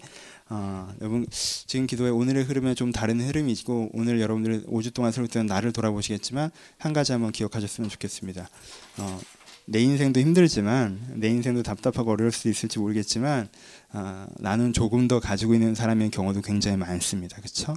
[0.53, 5.46] 어, 여러분 지금 기도의 오늘의 흐름에 좀 다른 흐름이 있고 오늘 여러분들 5주 동안 설교했던
[5.46, 8.48] 나를 돌아보시겠지만 한 가지 한번 기억하셨으면 좋겠습니다.
[8.98, 9.20] 어,
[9.66, 13.48] 내 인생도 힘들지만 내 인생도 답답하고 어려울 수 있을지 모르겠지만
[13.92, 17.36] 어, 나는 조금 더 가지고 있는 사람의 경우도 굉장히 많습니다.
[17.36, 17.76] 그렇죠?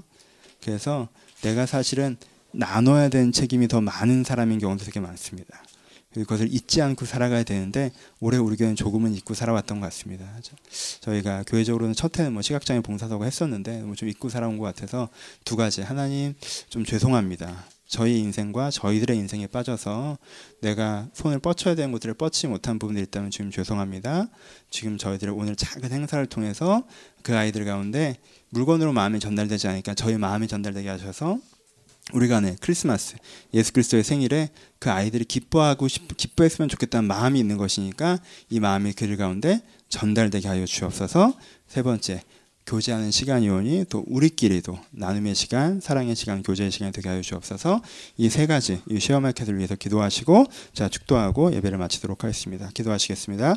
[0.64, 1.08] 그래서
[1.44, 2.18] 내가 사실은
[2.52, 5.64] 나눠야 되는 책임이 더 많은 사람인 경우도 되게 많습니다.
[6.14, 10.26] 그것을 잊지 않고 살아가야 되는데 올해 우리 교회는 조금은 잊고 살아왔던 것 같습니다.
[11.02, 15.10] 저희가 교회적으로는 첫 해는 뭐 시각장애 봉사사고 했었는데 뭐 좀 잊고 살아온 것 같아서
[15.46, 16.34] 두 가지 하나님
[16.70, 17.66] 좀 죄송합니다.
[17.88, 20.18] 저희 인생과 저희들의 인생에 빠져서
[20.62, 24.28] 내가 손을 뻗쳐야 되는 것들을 뻗지 못한 부분이 있다면 지금 죄송합니다.
[24.72, 26.84] 지금 저희들의 오늘 작은 행사를 통해서
[27.22, 28.18] 그 아이들 가운데
[28.50, 31.38] 물건으로 마음이 전달되지 않으니까 저희 마음이 전달되게 하셔서
[32.12, 33.16] 우리가 네 크리스마스
[33.54, 34.50] 예수 그리스도의 생일에
[34.80, 40.66] 그 아이들이 기뻐하고 싶, 기뻐했으면 좋겠다는 마음이 있는 것이니까 이 마음이 그들 가운데 전달되게 하여
[40.66, 41.34] 주옵소서.
[41.68, 42.22] 세 번째
[42.66, 47.82] 교제하는 시간이 오니 또 우리끼리도 나눔의 시간, 사랑의 시간, 교제의 시간이 되게 하여 주옵소서.
[48.18, 52.70] 이 세 가지 이 시어마켓을 위해서 기도하시고 자 축도하고 예배를 마치도록 하겠습니다.
[52.74, 53.56] 기도하시겠습니다.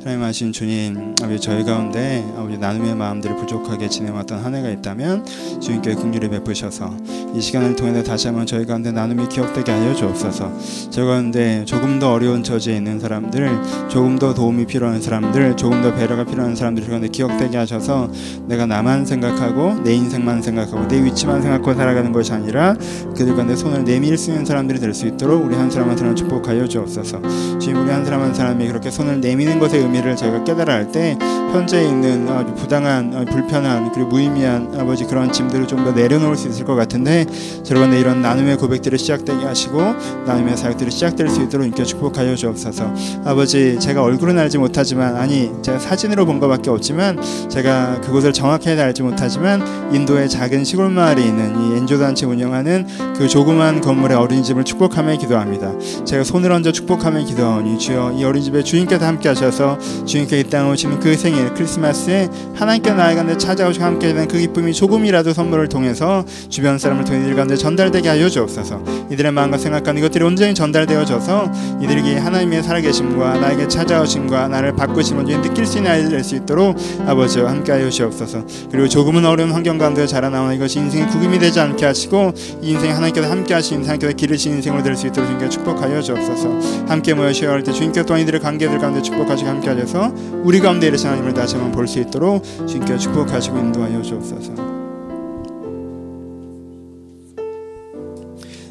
[0.00, 5.24] 하나님 하신 주님, 아버지 저희 가운데 아버지 나눔의 마음들이 부족하게 지내왔던 한 해가 있다면
[5.60, 6.94] 주님께 긍휼을 베푸셔서
[7.34, 10.90] 이 시간을 통해서 다시 한번 저희 가운데 나눔이 기억되게 하여 주옵소서.
[10.90, 15.94] 저희 가운데 조금 더 어려운 처지에 있는 사람들, 조금 더 도움이 필요한 사람들, 조금 더
[15.94, 18.10] 배려가 필요한 사람들 가운데 기억되게 하셔서
[18.48, 22.74] 내가 나만 생각하고 내 인생만 생각하고 내 위치만 생각하고 살아가는 것이 아니라
[23.16, 26.16] 그들 가운데 손을 내밀 수 있는 사람들이 될 수 있도록 우리 한 사람 한 사람
[26.16, 27.20] 축복하여 주옵소서.
[27.58, 31.16] 주님 우리 한 사람 한 사람이 그렇게 손을 내미는 것의 의미를 저희가 깨달아 할 때
[31.52, 36.64] 현재 있는 아주 부당한 불편한 그리고 무의미한 아버지 그런 짐들을 좀 더 내려놓을 수 있을
[36.64, 37.24] 것 같은데
[37.62, 39.80] 저러건 이런 나눔의 고백들을 시작되게 하시고
[40.26, 42.92] 나눔의 사역들이 시작될 수 있도록 인켜 축복하여 주옵소서.
[43.24, 49.02] 아버지 제가 얼굴은 알지 못하지만 아니 제가 사진으로 본 것밖에 없지만 제가 그곳을 정확히 알지
[49.02, 49.60] 못하지만
[49.92, 52.86] 인도의 작은 시골 마을에 있는 이 엔조 단체 운영하는
[53.16, 55.72] 그 조그만 건물의 어린이집을 축복하며 기도합니다.
[56.04, 59.76] 제가 손을 얹어 축복하며 기도하오니 주여 이 어린이집에 주님께서 함께 하셔서
[60.06, 64.72] 주님께 이 땅에 오시는 그 생일 크리스마스에 하나님께 나의 가운데 찾아오시고 함께 되는 그 기쁨이
[64.72, 68.84] 조금이라도 선물을 통해서 주변 사람을 통해 이들 가운데 전달되게 하여 주옵소서.
[69.10, 75.78] 이들의 마음과 생각하는 이것들이 온전히 전달되어져서 이들에게 하나님의 살아계심과 나에게 찾아오심과 나를 바꾸심을 느낄 수
[75.78, 76.76] 있는 아이들 될 수 있도록
[77.06, 78.27] 아버지와 함께 하여 주옵소서.
[78.28, 78.68] 주옵소서.
[78.70, 83.28] 그리고 조금은 어려운 환경 가운데 자라나오는 이것이 인생의 구김이 되지 않게 하시고 이 인생 하나님께서
[83.28, 86.86] 함께 하신 하나님께서 기르신 인생을 될수 있도록 주님께 축복하여 주옵소서.
[86.86, 90.12] 함께 모여 쉬어갈 때 주님께 또한 이들의 관계들 가운데 축복하시고 함께 하셔서
[90.44, 94.52] 우리 가운데 이르신 하나님을 다시 한번 볼 수 있도록 주님께 축복하시고 인도하여 주옵소서.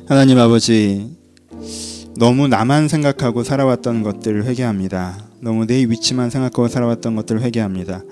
[0.07, 1.17] 하나님 아버지
[2.15, 5.17] 너무 나만 생각하고 살아왔던 것들을 회개합니다.
[5.39, 8.03] 너무 내 위치만 생각하고 살아왔던 것들을 회개합니다.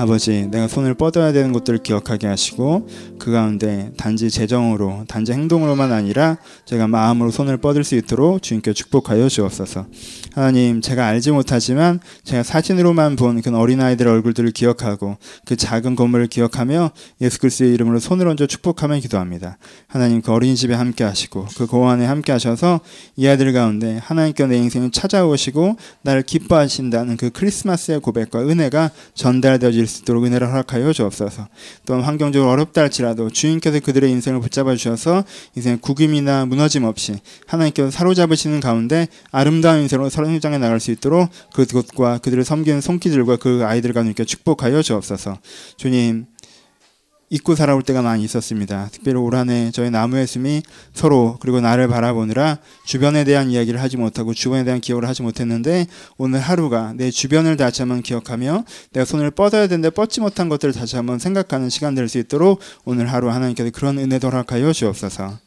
[0.00, 2.86] 아버지, 내가 손을 뻗어야 되는 것들을 기억하게 하시고
[3.18, 6.36] 그 가운데 단지 재정으로, 단지 행동으로만 아니라
[6.66, 9.86] 제가 마음으로 손을 뻗을 수 있도록 주님께 축복하여 주옵소서.
[10.34, 16.92] 하나님, 제가 알지 못하지만 제가 사진으로만 본 그 어린아이들의 얼굴들을 기억하고 그 작은 건물을 기억하며
[17.20, 19.58] 예수 그리스도의 이름으로 손을 얹어 축복하며 기도합니다.
[19.88, 22.80] 하나님, 그 어린이집에 함께 하시고 그 고안에 함께 하셔서
[23.16, 30.02] 이 아이들 가운데 하나님께 내 인생을 찾아오시고 나를 기뻐하신다는 그 크리스마스의 고백과 은혜가 전달되어질 수
[30.02, 31.48] 있도록 은혜를 허락하여 주옵소서.
[31.86, 35.24] 또한 환경적으로 어렵다 할지라도 주님께서 그들의 인생을 붙잡아 주셔서
[35.56, 42.44] 인생의 구김이나 무너짐 없이 하나님께서 사로잡으시는 가운데 아름다운 인생으로 성장해 나갈 수 있도록 그것과 그들을
[42.44, 45.38] 섬기는 손길들과 그 아이들과 함께 축복하여 주옵소서.
[45.76, 46.26] 주님
[47.30, 48.88] 잊고 살아올 때가 많이 있었습니다.
[48.90, 50.62] 특별히 올 한해 저희 나무의 숨이
[50.94, 56.40] 서로 그리고 나를 바라보느라 주변에 대한 이야기를 하지 못하고 주변에 대한 기억을 하지 못했는데 오늘
[56.40, 61.18] 하루가 내 주변을 다시 한번 기억하며 내가 손을 뻗어야 되는데 뻗지 못한 것들을 다시 한번
[61.20, 65.38] 생각하는 시간 될 수 있도록 오늘 하루 하나님께서 그런 은혜 도락하여 주옵소서.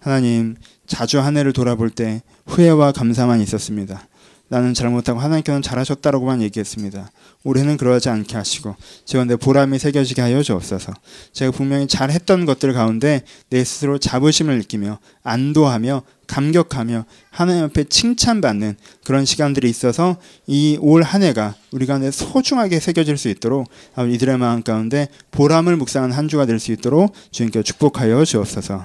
[0.00, 0.56] 하나님
[0.86, 4.08] 자주 한 해를 돌아볼 때 후회와 감사만 있었습니다.
[4.50, 7.12] 나는 잘못하고 하나님께서는 잘하셨다라고만 얘기했습니다.
[7.44, 8.74] 올해는 그러지 않게 하시고
[9.04, 10.92] 제가 내 보람이 새겨지게 하여 주옵소서.
[11.32, 19.24] 제가 분명히 잘했던 것들 가운데 내 스스로 자부심을 느끼며 안도하며 감격하며 하나님 앞에 칭찬받는 그런
[19.24, 20.16] 시간들이 있어서
[20.48, 26.10] 이 올 한 해가 우리 가운데 소중하게 새겨질 수 있도록 이들의 마음 가운데 보람을 묵상한
[26.10, 28.84] 한 주가 될 수 있도록 주님께 축복하여 주옵소서.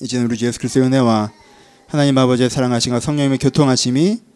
[0.00, 1.32] 이제는 우리 예수 그리스도의 은혜와
[1.86, 4.27] 하나님 아버지의 사랑하심과 성령님의 교통하심이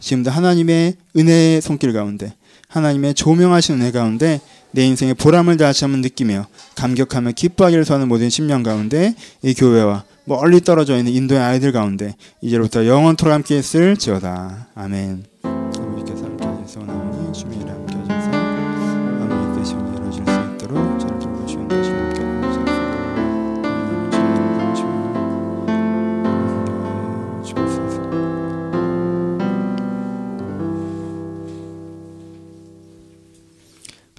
[0.00, 2.32] 지금도 하나님의 은혜의 손길 가운데
[2.68, 4.40] 하나님의 조명하신 은혜 가운데
[4.70, 10.60] 내 인생의 보람을 다시 한번 느끼며 감격하며 기뻐하기를 소하는 모든 심령 가운데 이 교회와 멀리
[10.60, 14.68] 떨어져 있는 인도의 아이들 가운데 이제부터 영원토록 함께 있을 지어다.
[14.74, 15.57] 아멘.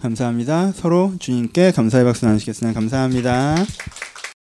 [0.09, 0.71] 감사합니다.
[0.71, 2.73] 서로 주님께 감사의 박수 나누시겠습니다.
[2.79, 3.55] 감사합니다.